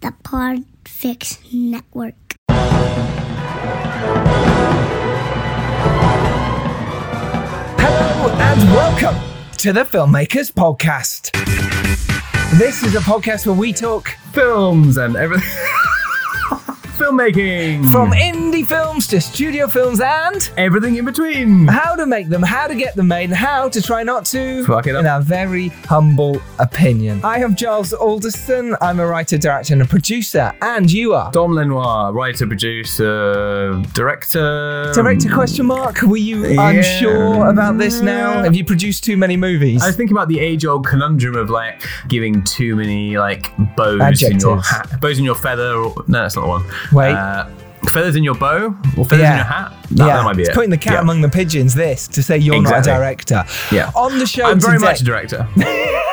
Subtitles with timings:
[0.00, 2.14] the Podfix Network.
[7.80, 9.16] Hello and welcome
[9.58, 11.32] to the Filmmakers Podcast.
[12.58, 15.48] This is a podcast where we talk films and everything.
[16.98, 17.90] Filmmaking.
[17.92, 21.66] from indie films to studio films and everything in between.
[21.68, 24.64] how to make them, how to get them made, and how to try not to
[24.64, 25.00] Fuck it up.
[25.00, 27.20] in our very humble opinion.
[27.24, 28.74] I am Giles Alderson.
[28.80, 31.30] I'm a writer, director, and a producer, and you are.
[31.30, 34.90] Dom Lenoir, writer, producer, director.
[34.94, 36.02] Director question mark?
[36.02, 36.68] Were you Yeah.
[36.70, 38.42] unsure about this now?
[38.42, 39.82] Have you produced too many movies?
[39.82, 44.40] I was thinking about the age-old conundrum of like giving too many like bows in
[44.40, 45.74] your hat, bows in your feather.
[45.74, 46.64] Or, no, that's not the one.
[46.92, 47.12] Wait.
[47.12, 47.46] Uh,
[47.86, 48.66] feathers in your bow
[48.96, 49.30] or feathers Yeah.
[49.32, 49.72] in your hat.
[49.90, 50.54] That, that might be it's it.
[50.54, 51.00] putting the cat Yeah.
[51.00, 51.74] among the pigeons.
[51.74, 52.90] This to say you're Exactly.
[52.92, 53.44] not a director.
[53.72, 53.90] Yeah.
[53.94, 55.48] On the show I'm very today, much a director.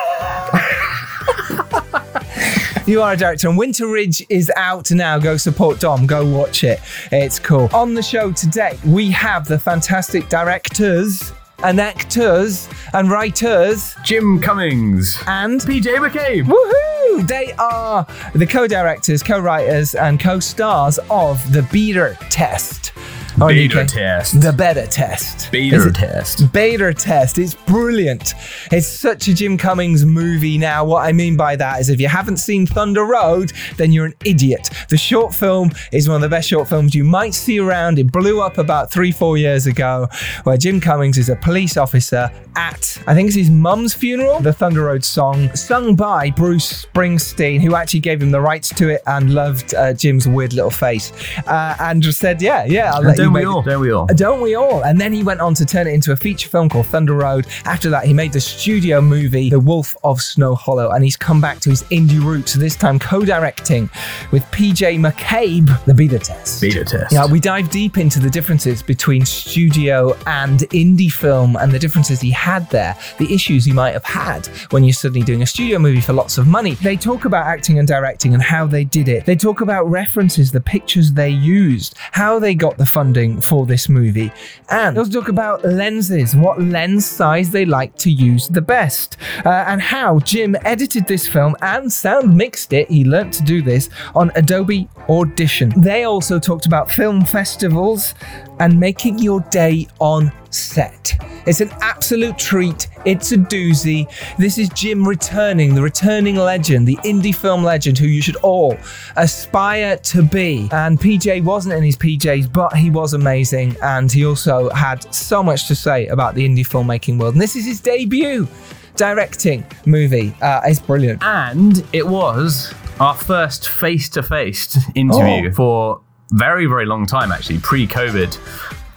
[2.87, 5.17] You are a director, and Winter Ridge is out now.
[5.17, 6.05] Go support Dom.
[6.05, 6.79] Go watch it.
[7.11, 7.67] It's cool.
[7.73, 11.33] On the show today, we have the fantastic directors
[11.65, 16.43] and actors and writers Jim Cummings and PJ McCabe.
[16.43, 17.27] woohoo!
[17.27, 22.93] They are the co-directors, co-writers, and co-stars of the Beta Test.
[23.35, 24.41] In Beta UK, test.
[24.41, 25.51] The Better Test.
[25.51, 26.53] Beta test.
[26.53, 27.37] Beta test.
[27.37, 28.33] It's brilliant.
[28.71, 30.85] It's such a Jim Cummings movie now.
[30.85, 34.13] What I mean by that is if you haven't seen Thunder Road, then you're an
[34.23, 34.69] idiot.
[34.87, 37.99] The short film is one of the best short films you might see around.
[37.99, 40.07] It blew up about three, four years ago,
[40.45, 44.39] where Jim Cummings is a police officer at, I think it's his mum's funeral.
[44.39, 48.87] The Thunder Road song, sung by Bruce Springsteen, who actually gave him the rights to
[48.87, 51.11] it and loved uh, Jim's weird little face.
[51.45, 53.61] Uh, and just said, yeah, yeah, I'll let you Don't we all?
[53.61, 54.03] Don't we all?
[54.09, 54.83] Uh, don't we all?
[54.83, 57.47] And then he went on to turn it into a feature film called Thunder Road.
[57.65, 61.41] After that, he made the studio movie The Wolf of Snow Hollow, and he's come
[61.41, 63.89] back to his indie roots, this time co directing
[64.31, 66.61] with PJ McCabe, The Beta Test.
[66.61, 67.13] Beta test.
[67.13, 72.21] Yeah, we dive deep into the differences between studio and indie film and the differences
[72.21, 75.79] he had there, the issues he might have had when you're suddenly doing a studio
[75.79, 76.75] movie for lots of money.
[76.75, 79.25] They talk about acting and directing and how they did it.
[79.25, 83.87] They talk about references, the pictures they used, how they got the funding for this
[83.89, 84.31] movie,
[84.69, 89.17] and they also talk about lenses, what lens size they like to use the best,
[89.45, 92.89] uh, and how Jim edited this film and sound mixed it.
[92.89, 95.73] He learnt to do this on Adobe Audition.
[95.77, 98.13] They also talked about film festivals
[98.59, 101.13] and making your day on set.
[101.45, 102.87] It's an absolute treat.
[103.05, 104.07] It's a doozy.
[104.37, 108.77] This is Jim returning, the returning legend, the indie film legend who you should all
[109.17, 110.67] aspire to be.
[110.71, 113.75] And PJ wasn't in his PJs, but he was amazing.
[113.83, 117.33] And he also had so much to say about the indie filmmaking world.
[117.35, 118.47] And this is his debut
[118.95, 120.33] directing movie.
[120.41, 121.21] Uh, it's brilliant.
[121.23, 125.53] And it was our first face-to-face interview Oh.
[125.53, 128.37] for very, very long time, actually, pre-COVID.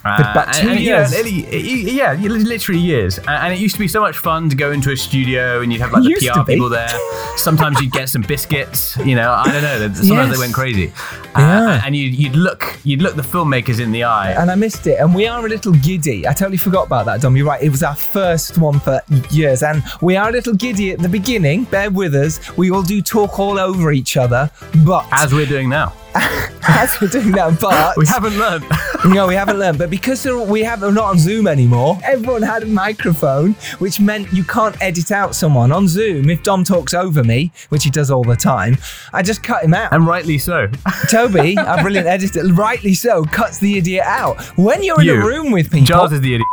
[0.05, 1.93] Uh, about two and- and, you know, years.
[1.93, 3.19] yeah, literally years.
[3.19, 5.83] And, it used to be so much fun to go into a studio and you'd
[5.83, 6.89] have like the Used PR people there.
[7.37, 8.97] Sometimes you'd get some biscuits.
[8.99, 9.79] You know, I don't know.
[9.93, 10.33] Sometimes Yes.
[10.33, 10.93] they went crazy.
[11.35, 11.83] Uh, Yeah.
[11.85, 14.31] And you'd, you'd look, you'd look the filmmakers in the eye.
[14.33, 14.99] and I missed it.
[15.01, 16.27] And we are a little giddy.
[16.27, 17.37] I totally forgot about that, Dom.
[17.37, 17.61] You're right.
[17.63, 19.63] It was our first one for years.
[19.63, 21.65] And we are a little giddy at the beginning.
[21.65, 22.57] Bear with us.
[22.57, 24.49] We all do talk all over each other.
[24.87, 25.93] But as we're doing now,
[26.69, 28.65] as we're doing that, but we haven't learned.
[29.15, 29.79] no, we haven't learned.
[29.79, 34.33] But because we have we're not on Zoom anymore, everyone had a microphone, which meant
[34.33, 36.31] you can't edit out someone on Zoom.
[36.31, 38.77] If Dom talks over me, which he does all the time,
[39.13, 39.93] I just cut him out.
[39.93, 40.69] and rightly so.
[41.11, 44.41] Toby, our brilliant editor, rightly so, cuts the idiot out.
[44.57, 46.47] When you're in a room with people, Giles is the idiot.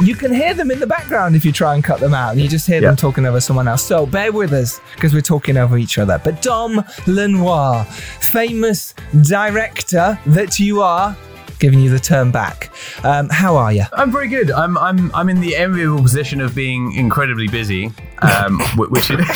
[0.00, 2.32] You can hear them in the background if you try and cut them out.
[2.32, 2.88] And you just hear Yeah.
[2.88, 3.82] them talking over someone else.
[3.82, 6.20] So bear with us because we're talking over each other.
[6.22, 11.16] But Dom Lenoir, famous director that you are,
[11.58, 12.70] giving you the turn back.
[13.04, 13.84] Um, how are you?
[13.92, 14.50] I'm very good.
[14.50, 17.92] I'm I'm I'm in the enviable position of being incredibly busy,
[18.22, 19.20] um, which is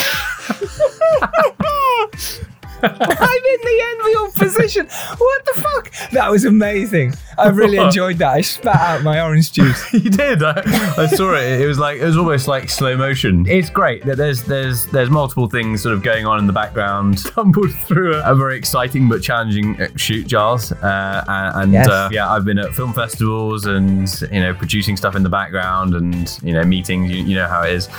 [2.83, 4.87] I'm in the enviable position.
[5.17, 5.91] What the fuck?
[6.11, 7.13] That was amazing.
[7.37, 8.33] I really enjoyed that.
[8.33, 9.83] I spat out my orange juice.
[9.89, 10.41] he did.
[10.43, 10.61] I,
[10.97, 11.61] I saw it.
[11.61, 13.45] It was like it was almost like slow motion.
[13.47, 17.19] It's great that there's there's there's multiple things sort of going on in the background.
[17.27, 20.71] Stumbled through a, a very exciting but challenging uh, shoot, Giles.
[20.71, 21.87] Uh, and and, Yes.
[21.89, 25.93] uh, yeah, I've been at film festivals and you know producing stuff in the background
[25.95, 27.11] and you know meetings.
[27.11, 27.89] You, you know how it is.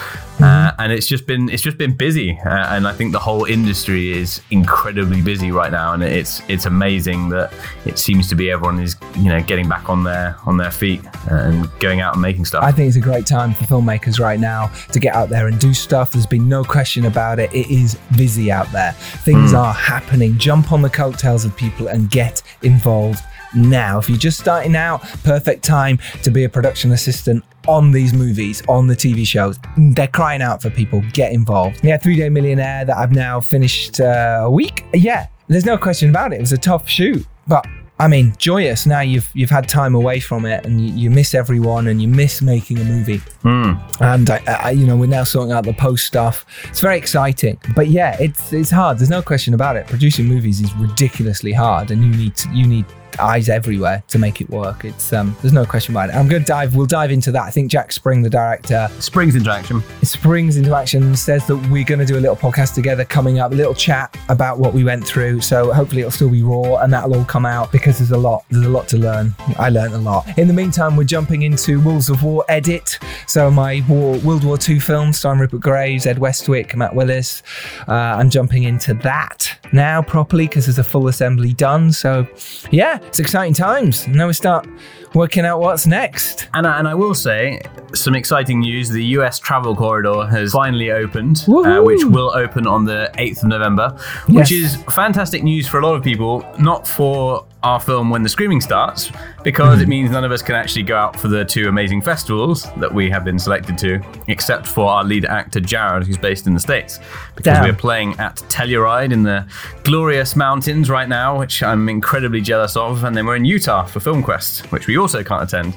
[0.40, 3.44] Uh, and it's just been it's just been busy, uh, and I think the whole
[3.44, 7.52] industry is incredibly busy right now, and it's it's amazing that
[7.84, 11.00] it seems to be everyone is you know getting back on their on their feet
[11.30, 12.62] and going out and making stuff.
[12.62, 15.58] I think it's a great time for filmmakers right now to get out there and
[15.58, 16.12] do stuff.
[16.12, 17.52] There's been no question about it.
[17.52, 18.92] It is busy out there.
[18.92, 20.38] Things are happening.
[20.38, 23.20] Jump on the coattails of people and get involved
[23.54, 23.98] now.
[23.98, 28.62] If you're just starting out, perfect time to be a production assistant on these movies,
[28.68, 29.58] on the TV shows.
[29.76, 31.02] They're crying out for people.
[31.12, 31.84] Get involved.
[31.84, 34.84] Yeah, Three Day Millionaire that I've now finished uh, a week.
[34.94, 36.36] Yeah, there's no question about it.
[36.36, 37.66] It was a tough shoot, but
[38.00, 38.86] I mean, joyous.
[38.86, 42.08] Now you've you've had time away from it, and you, you miss everyone, and you
[42.08, 43.18] miss making a movie.
[43.42, 43.72] Hmm.
[44.00, 46.46] And I, I, you know, we're now sorting out the post stuff.
[46.64, 48.98] It's very exciting, but yeah, it's it's hard.
[48.98, 49.86] There's no question about it.
[49.86, 52.86] Producing movies is ridiculously hard, and you need to, you need
[53.18, 54.84] eyes everywhere to make it work.
[54.84, 56.14] It's um, there's no question about it.
[56.14, 56.74] I'm going to dive.
[56.74, 57.42] We'll dive into that.
[57.42, 59.82] I think Jack Spring, the director, Springs into action.
[60.02, 63.52] springs into action says that we're going to do a little podcast together coming up,
[63.52, 65.40] a little chat about what we went through.
[65.40, 68.44] So hopefully it'll still be raw and that'll all come out because there's a lot,
[68.50, 69.34] there's a lot to learn.
[69.58, 70.38] I learned a lot.
[70.38, 72.98] In the meantime, we're jumping into Wolves of War edit.
[73.26, 77.42] So my war, World War II film starring Rupert Graves, Ed Westwick, Matt Willis.
[77.86, 81.92] Uh, I'm jumping into that now properly because there's a full assembly done.
[81.92, 82.26] So
[82.70, 84.06] yeah, it's exciting times.
[84.06, 84.68] Now we start
[85.14, 86.48] working out what's next.
[86.54, 87.60] And I, and I will say
[87.94, 88.90] some exciting news.
[88.90, 93.48] The US travel corridor has finally opened, uh, which will open on the 8th of
[93.48, 93.96] November,
[94.28, 94.28] Yes.
[94.28, 98.28] which is fantastic news for a lot of people, not for our film when the
[98.28, 99.10] screaming starts,
[99.42, 102.72] because it means none of us can actually go out for the two amazing festivals
[102.74, 106.54] that we have been selected to, except for our lead actor Jared, who's based in
[106.54, 107.00] the States.
[107.34, 107.64] Because Damn.
[107.64, 109.46] we're playing at Telluride in the
[109.82, 113.98] glorious mountains right now, which I'm incredibly jealous of, and then we're in Utah for
[113.98, 115.74] Film Quest, which we also can't attend.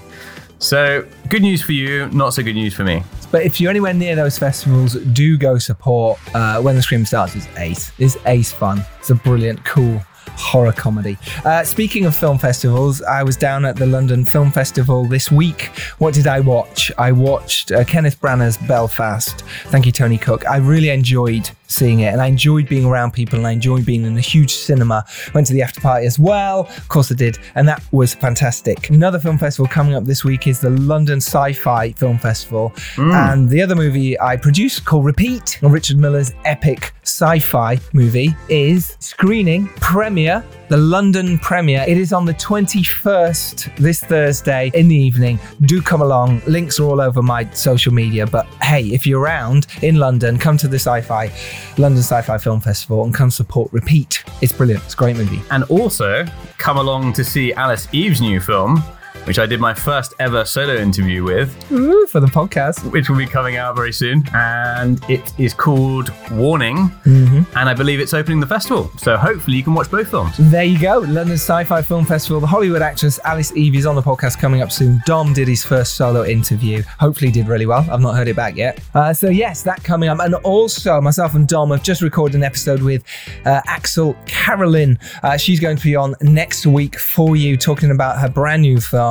[0.60, 3.02] So, good news for you, not so good news for me.
[3.32, 6.20] But if you're anywhere near those festivals, do go support.
[6.36, 7.92] Uh, when the Scream starts, is ace.
[7.98, 8.86] It's ace fun.
[9.00, 11.18] It's a brilliant, cool horror comedy.
[11.46, 15.68] Uh, speaking of film festivals, I was down at the London Film Festival this week.
[16.00, 16.92] What did I watch?
[16.98, 19.42] I watched uh, Kenneth Branagh's Belfast.
[19.66, 20.48] Thank you, Tony Cook.
[20.48, 24.04] I really enjoyed seeing it and I enjoyed being around people and I enjoyed being
[24.06, 25.06] in a huge cinema.
[25.34, 26.62] Went to the after party as well.
[26.62, 27.38] Of course I did.
[27.56, 28.90] And that was fantastic.
[28.90, 32.72] Another film festival coming up this week is the London Sci-Fi Film Festival.
[32.96, 33.14] Mm.
[33.34, 39.68] And the other movie I produced called Repeat, Richard Miller's epic sci-fi movie is screening
[39.80, 41.84] premiere the London premiere.
[41.86, 45.38] It is on the 21st this Thursday in the evening.
[45.64, 46.42] Do come along.
[46.48, 48.26] Links are all over my social media.
[48.26, 51.30] But hey, if you're around in London, come to the Sci-Fi
[51.78, 54.24] London Sci-Fi Film Festival and come support Repeat.
[54.42, 54.84] It's brilliant.
[54.86, 55.42] It's a great movie.
[55.52, 56.26] And also,
[56.58, 58.84] come along to see Alice Eve's new film,
[59.26, 62.90] which I did my first ever solo interview with, Ooh, for the podcast.
[62.92, 64.24] which will be coming out very soon.
[64.34, 66.78] And it is called Warning.
[67.06, 67.58] Mm-hmm.
[67.58, 68.92] And I believe it's opening the festival.
[68.98, 70.36] So hopefully you can watch both films.
[70.38, 71.00] There you go.
[71.00, 72.40] London Sci-Fi Film Festival.
[72.40, 75.02] The Hollywood actress Alice Eve is on the podcast coming up soon.
[75.06, 76.82] Dom did his first solo interview.
[77.00, 77.86] Hopefully did really well.
[77.92, 78.80] I've not heard it back yet.
[78.94, 80.20] Uh, so yes, that coming up.
[80.20, 83.04] And also myself and Dom have just recorded an episode with
[83.46, 84.98] uh, Axelle Carolyn.
[85.24, 88.80] Uh, she's going to be on next week for you talking about her brand new
[88.80, 89.11] film,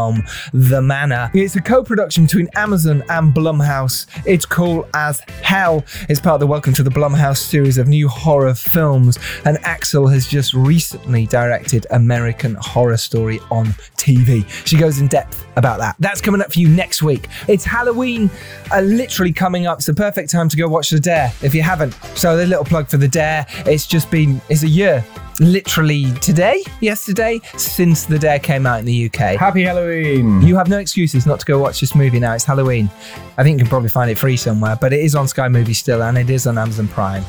[0.52, 1.31] The Manor.
[1.35, 4.06] It's a co-production between Amazon and Blumhouse.
[4.25, 5.85] It's cool as hell.
[6.08, 9.19] It's part of the Welcome to the Blumhouse series of new horror films.
[9.44, 13.67] And Axelle has just recently directed American Horror Story on
[13.99, 14.49] TV.
[14.67, 15.97] She goes in depth about that.
[15.99, 17.29] That's coming up for you next week.
[17.46, 18.31] It's Halloween,
[18.73, 19.79] uh, literally coming up.
[19.79, 21.93] It's the perfect time to go watch The Dare if you haven't.
[22.14, 23.44] So, the little plug for The Dare.
[23.67, 25.05] It's just been, it's a year.
[25.40, 29.38] Literally today, yesterday, since The Dare came out in the UK.
[29.38, 30.43] Happy Halloween!
[30.43, 32.34] You have no excuses not to go watch this movie now.
[32.34, 32.91] It's Halloween.
[33.38, 35.72] I think you can probably find it free somewhere, but it is on Sky Movie
[35.72, 37.24] still and it is on Amazon Prime.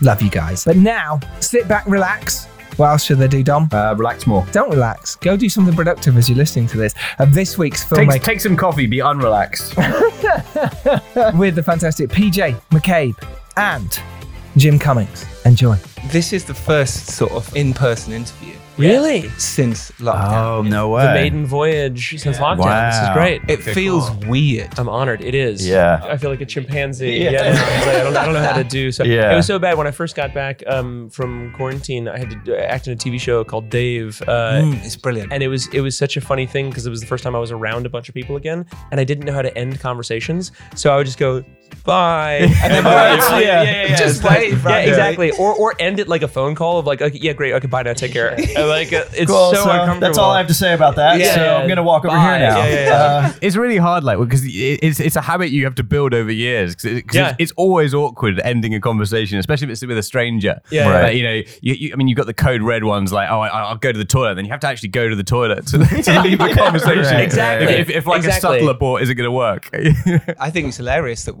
[0.00, 0.64] Love you guys.
[0.64, 2.46] But now, sit back, relax.
[2.78, 3.68] What else should they do, Dom?
[3.72, 4.44] Uh, relax more.
[4.50, 5.14] Don't relax.
[5.14, 6.96] Go do something productive as you're listening to this.
[7.20, 9.76] Of this week's Take, take some coffee, be unrelaxed.
[11.38, 13.16] with the fantastic PJ McCabe
[13.56, 14.00] and
[14.56, 15.26] Jim Cummings.
[15.44, 15.76] Enjoy.
[16.10, 19.28] This is the first sort of in-person interview Really?
[19.38, 20.32] since lockdown.
[20.58, 21.06] Oh no way!
[21.06, 22.58] The maiden voyage since lockdown.
[22.58, 22.90] Wow.
[22.90, 23.42] This is great.
[23.48, 24.78] It feels weird.
[24.78, 25.22] I'm honored.
[25.22, 25.66] It is.
[25.66, 26.00] Yeah.
[26.04, 27.12] I feel like a chimpanzee.
[27.16, 27.30] Yeah.
[27.30, 27.42] Yeah.
[27.42, 27.48] now.
[27.50, 28.92] It's like, I, don't, I don't know how to do.
[28.92, 29.32] So Yeah.
[29.32, 32.06] it was so bad when I first got back um, from quarantine.
[32.06, 35.32] I had to do- act in a TV show called Dave, uh, Mm, it's brilliant.
[35.32, 37.34] and it was it was such a funny thing because it was the first time
[37.34, 39.80] I was around a bunch of people again, and I didn't know how to end
[39.80, 40.52] conversations.
[40.74, 41.42] So I would just go,
[41.84, 42.38] bye.
[42.62, 43.38] And then Right, yeah, yeah.
[43.40, 43.96] yeah, yeah, yeah.
[43.96, 44.88] Just It's like- wave, Yeah, right?
[44.88, 45.30] exactly.
[45.32, 47.82] Or or end it like a phone call of like, okay, yeah, great, okay, bye
[47.82, 48.28] now, take care.
[48.34, 49.54] And, like uh, it's Cool.
[49.54, 50.00] so, So, uncomfortable.
[50.00, 51.18] that's all I have to say about that.
[51.18, 51.56] Yeah, so yeah.
[51.56, 52.38] I'm gonna walk over Bye.
[52.38, 52.58] here now.
[52.58, 53.26] Yeah, yeah, yeah.
[53.28, 56.30] Uh, it's really hard, like because it's it's a habit you have to build over
[56.32, 56.74] years.
[56.76, 57.28] Because Yeah.
[57.30, 60.60] it's, it's always awkward ending a conversation, especially if it's with a stranger.
[60.70, 60.88] Yeah.
[60.88, 63.40] Like, you know, you, you, I mean, you've got the code red ones, like oh,
[63.40, 64.34] I, I'll go to the toilet.
[64.36, 67.02] Then you have to actually go to the toilet to, to leave the conversation.
[67.04, 67.74] Right, Exactly.
[67.74, 68.38] If, if, if like Exactly.
[68.38, 69.70] a subtle abort isn't going to work.
[70.38, 71.36] I think it's hilarious that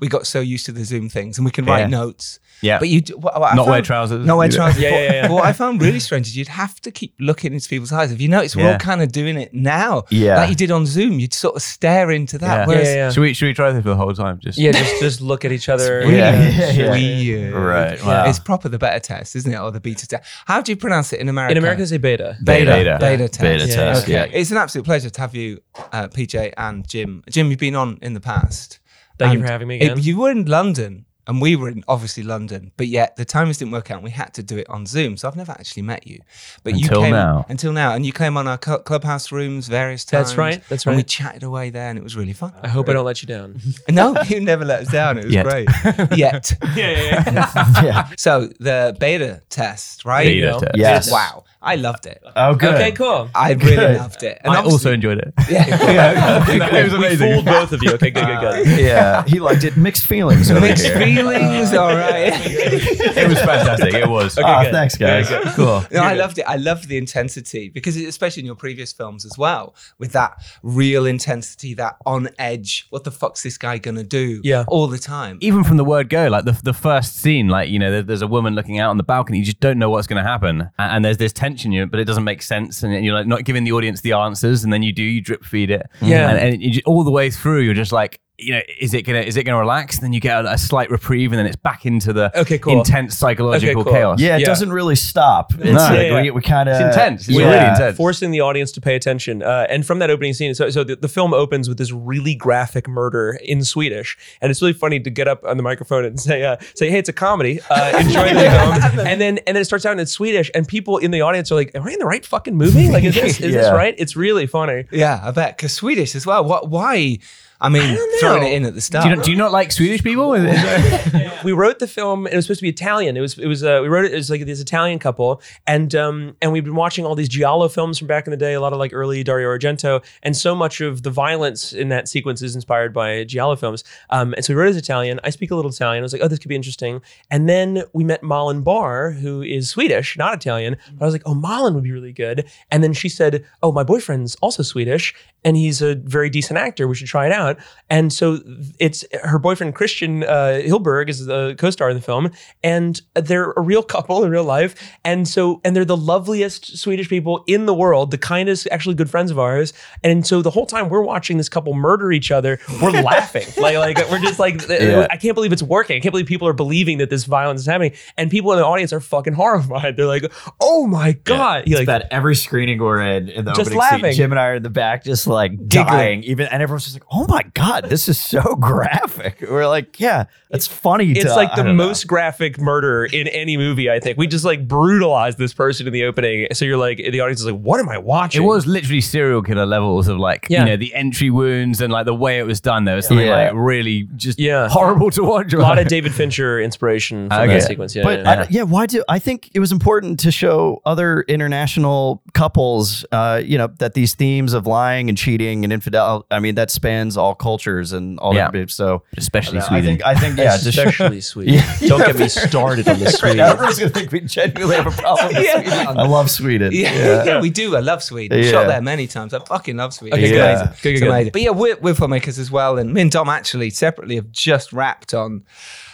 [0.00, 1.86] we we got so used to the Zoom things and we can write Yeah.
[1.86, 2.38] notes.
[2.60, 2.78] Yeah.
[2.78, 4.26] But you do, what, what I Not wear found- trousers.
[4.26, 4.80] Not wear trousers.
[4.84, 5.28] Yeah, yeah, yeah.
[5.28, 8.12] but what I found really strange is you'd have to keep looking into people's eyes.
[8.12, 8.72] If you notice, we're Yeah.
[8.72, 10.04] all kind of doing it now?
[10.10, 10.36] Yeah.
[10.36, 11.18] Like you did on Zoom.
[11.18, 12.60] You'd sort of stare into that.
[12.60, 12.66] Yeah.
[12.66, 13.10] Whereas Yeah, yeah, yeah.
[13.10, 14.38] Should we should we try this for the whole time?
[14.40, 15.98] Just Yeah, just just look at each other.
[15.98, 16.90] Really Yeah, yeah, yeah.
[16.90, 17.54] weird.
[17.54, 18.28] Right, wow.
[18.28, 19.58] It's proper the beta test, isn't it?
[19.58, 20.22] Or the beta test.
[20.46, 21.52] How do you pronounce it in America?
[21.52, 22.36] In America, they say beta.
[22.44, 22.70] beta.
[22.70, 22.98] Beta.
[23.00, 23.40] Beta, test.
[23.40, 24.02] Beta Yeah, test.
[24.04, 24.12] Okay.
[24.12, 24.24] Yeah.
[24.38, 25.58] It's an absolute pleasure to have you,
[25.92, 27.22] uh, PJ and Jim.
[27.30, 28.78] Jim, you've been on in the past.
[29.18, 32.22] Thank you for having me it- you were in London, and we were in obviously
[32.22, 33.94] London, but yet the timings didn't work out.
[33.94, 36.18] and We had to do it on Zoom, so I've never actually met you.
[36.64, 37.46] But you Until came now.
[37.48, 40.26] until now, and you came on our cl- clubhouse rooms various times.
[40.28, 40.92] That's right, that's right.
[40.92, 42.52] And we chatted away there, and it was really fun.
[42.62, 43.58] I hope I don't let you down.
[43.88, 45.16] No, you never let us down.
[45.18, 45.46] It was Yet.
[45.46, 45.68] great.
[46.18, 46.52] Yet.
[46.76, 47.82] yeah, yeah, yeah.
[47.82, 48.08] yeah.
[48.18, 50.24] So the beta test, right?
[50.24, 50.60] There you go.
[50.60, 50.78] Beta test.
[50.78, 51.10] Yes.
[51.12, 52.22] Wow, I loved it.
[52.36, 52.74] Oh, good.
[52.74, 53.30] Okay, cool.
[53.34, 53.96] I really Good.
[53.96, 54.38] loved it.
[54.44, 55.32] And I also enjoyed it.
[55.50, 55.66] yeah.
[55.90, 57.32] yeah it was We amazing.
[57.32, 57.92] fooled both of you.
[57.92, 58.80] Okay, good, good, good.
[58.84, 59.76] Yeah, he liked it.
[59.76, 60.50] Mixed feelings.
[60.50, 60.98] Over Mixed here.
[60.98, 62.32] feelings, all right.
[62.34, 63.94] it was fantastic.
[63.94, 64.36] It was.
[64.38, 64.72] Ah, good.
[64.72, 65.28] thanks, guys.
[65.54, 65.84] Cool.
[65.90, 66.42] No, I loved it.
[66.46, 70.34] I loved the intensity because, it, especially in your previous films as well, with that
[70.62, 72.86] real intensity, that on edge.
[72.90, 74.40] What the fuck's this guy gonna do?
[74.44, 74.64] Yeah.
[74.68, 75.38] all the time.
[75.40, 78.22] even from the word go, like the, the first scene, like, you know, there, there's
[78.22, 80.62] a woman looking out on the balcony, you just don't know what's going to happen.
[80.78, 82.82] And, and there's this tension, you but it doesn't make sense.
[82.82, 84.64] And you're like not giving the audience the answers.
[84.64, 85.86] And then you do, you drip feed it.
[86.02, 86.30] Yeah.
[86.30, 89.20] And, and you, all the way through, you're just like, you know, is it gonna
[89.20, 90.00] is it gonna relax?
[90.00, 92.78] then you get a, a slight reprieve, and then it's back into the Okay, cool.
[92.78, 93.92] intense psychological Okay, cool.
[93.92, 94.20] chaos.
[94.20, 94.46] Yeah, it Yeah.
[94.46, 95.52] doesn't really stop.
[95.54, 95.72] It's No.
[95.74, 96.30] like Yeah, we, yeah.
[96.32, 97.28] we kind of It's intense.
[97.28, 97.44] It's yeah.
[97.50, 97.96] really intense.
[97.96, 99.42] Forcing the audience to pay attention.
[99.42, 102.34] Uh, and from that opening scene, so, so the, the film opens with this really
[102.34, 104.18] graphic murder in Swedish.
[104.40, 106.98] And it's really funny to get up on the microphone and say, uh, say hey,
[106.98, 107.60] it's a comedy.
[107.70, 108.40] Uh, enjoy the
[108.94, 109.06] film.
[109.06, 111.54] And then and then it starts out in Swedish, and people in the audience are
[111.54, 112.88] like, am I in the right fucking movie?
[112.88, 113.70] Like, is this, is this Yeah.
[113.70, 113.94] right?
[113.96, 114.86] It's really funny.
[114.90, 115.56] Yeah, I bet.
[115.56, 116.44] Because Swedish as well.
[116.44, 116.68] What?
[116.68, 117.18] Why?
[117.60, 119.04] I mean, don't throwing it in at the start.
[119.04, 120.34] Do you, not, do you not like Swedish people?
[120.34, 122.26] Is- is we wrote the film.
[122.26, 123.16] It was supposed to be Italian.
[123.16, 123.38] It was.
[123.38, 123.62] It was.
[123.62, 124.12] Uh, we wrote it.
[124.12, 127.68] It was like this Italian couple, and um, and we've been watching all these giallo
[127.68, 128.54] films from back in the day.
[128.54, 132.08] A lot of like early Dario Argento, and so much of the violence in that
[132.08, 133.84] sequence is inspired by giallo films.
[134.10, 135.20] Um, and so we wrote it as Italian.
[135.24, 136.02] I speak a little Italian.
[136.02, 137.00] I was like, oh, this could be interesting.
[137.30, 140.76] And then we met Malin Barr, who is Swedish, not Italian.
[140.94, 142.48] But I was like, oh, Malin would be really good.
[142.70, 146.88] And then she said, oh, my boyfriend's also Swedish, and he's a very decent actor.
[146.88, 147.58] We should try it out.
[147.90, 148.40] And so
[148.78, 152.30] it's her boyfriend Christian uh, Hillborg is the co-star in the film,
[152.62, 154.74] and they're a real couple in real life.
[155.04, 159.10] And so and they're the loveliest Swedish people in the world, the kindest, actually good
[159.10, 159.72] friends of ours.
[160.02, 163.76] And so the whole time we're watching this couple murder each other, we're laughing like
[163.76, 165.06] like we're just like Yeah.
[165.10, 165.96] I can't believe it's working.
[165.96, 168.64] I can't believe people are believing that this violence is happening, and people in the
[168.64, 169.96] audience are fucking horrified.
[169.96, 173.52] They're like, "Oh my god!" You're It's like, about every screening we're in in the
[173.52, 174.04] Just opening laughing.
[174.04, 174.12] scene.
[174.14, 175.33] Jim and I are in the back, just like
[175.68, 176.22] dying.
[176.24, 180.24] Even and everyone's just like, "Oh my god, this is so graphic." We're like, "Yeah,
[180.50, 181.84] that's funny." It's to, like the don't know.
[181.86, 184.18] most graphic murder in any movie, I think.
[184.18, 186.48] We just like brutalized this person in the opening.
[186.52, 189.42] So you're like, the audience is like, what am I watching?" It was literally serial
[189.42, 190.60] killer levels of like Yeah.
[190.60, 192.84] you know the entry wounds and like the way it was done.
[192.84, 193.50] There was something Yeah.
[193.50, 194.68] like really just Yeah.
[194.68, 195.52] horrible to watch.
[195.52, 197.54] a lot of David Fincher inspiration from Okay.
[197.58, 197.94] that sequence.
[197.94, 198.30] Yeah, but yeah.
[198.42, 198.62] I- yeah.
[198.62, 203.68] why do I think it was important to show other international couples, uh, you know,
[203.78, 207.92] that these themes of lying and cheating and infidel, I mean, that spans all cultures
[207.92, 208.50] and all Yeah.
[208.50, 208.70] that.
[208.70, 209.84] So especially I Sweden.
[209.84, 211.54] think, I think, yeah, especially Sweden.
[211.54, 211.76] Yeah.
[211.88, 213.38] Don't get me started on the sweet.
[213.38, 215.28] Everyone's gonna think we genuinely have a problem.
[215.28, 215.62] with Yeah.
[215.62, 215.98] Sweden.
[215.98, 216.70] I love Sweden.
[216.72, 217.74] Yeah, yeah, we do.
[217.76, 218.42] I love Sweden.
[218.42, 218.50] Yeah.
[218.50, 219.32] Shot there many times.
[219.34, 220.18] I fucking love Sweden.
[220.18, 220.40] Okay, It's good.
[220.44, 220.66] amazing.
[220.82, 221.08] Good, good, good.
[221.08, 221.32] amazing.
[221.32, 222.78] But yeah, we're, we're filmmakers as well.
[222.78, 225.44] And me and Dom actually separately have just wrapped on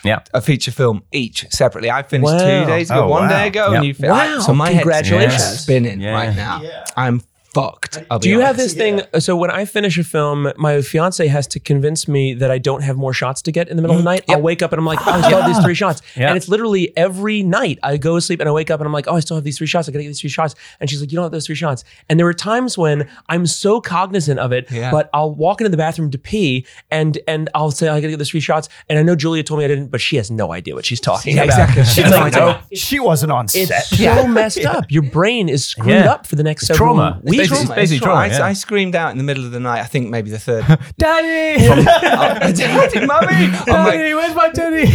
[0.05, 0.21] yeah.
[0.35, 1.91] a feature film each separately.
[1.91, 2.61] I finished Wow.
[2.65, 3.29] two days ago, Oh, one wow.
[3.29, 3.77] day ago, Yeah.
[3.77, 4.39] and you fin- Wow.
[4.39, 5.35] I- so my Congratulations.
[5.43, 6.13] head's spinning Yeah.
[6.13, 6.61] right now.
[6.63, 6.85] Yeah.
[6.97, 7.23] I'm
[7.55, 8.03] fucked.
[8.11, 8.75] I'll be Do you have honest.
[8.75, 9.03] this thing?
[9.21, 12.83] So when I finish a film, my fiance has to convince me that I don't
[12.83, 14.13] have more shots to get in the middle of the mm.
[14.15, 14.25] night.
[14.29, 16.03] I'll wake up and I'm like, oh, I still have these three shots.
[16.17, 16.29] Yeah.
[16.29, 18.93] And it's literally every night I go to sleep and I wake up and I'm
[18.93, 19.89] like, oh, I still have these three shots.
[19.89, 20.55] I gotta get these three shots.
[20.81, 21.85] And she's like, you don't have those three shots.
[22.09, 24.91] And there were times when I'm so cognizant of it, Yeah.
[24.91, 28.19] but I'll walk into the bathroom to pee and and I'll say I gotta get
[28.19, 28.69] those three shots.
[28.89, 31.01] And I know Julia told me I didn't, but she has no idea what she's
[31.01, 31.71] talking Yeah, about.
[31.71, 31.85] exactly.
[31.85, 32.63] She has no like, idea.
[32.77, 33.85] She wasn't on It's set.
[33.85, 34.85] so messed up.
[34.91, 36.13] Your brain is screwed Yeah.
[36.13, 37.21] up for the next It's several trauma.
[37.25, 37.40] weeks.
[37.41, 37.71] Basically- trauma.
[37.71, 38.29] it's basically It's trauma.
[38.29, 38.47] trauma, yeah.
[38.47, 39.81] I, I screamed out in the middle of the night.
[39.81, 40.65] I think maybe the third.
[40.99, 43.27] Daddy, Oh, Daddy, mummy!
[43.29, 44.87] I'm like, Daddy, where's my teddy?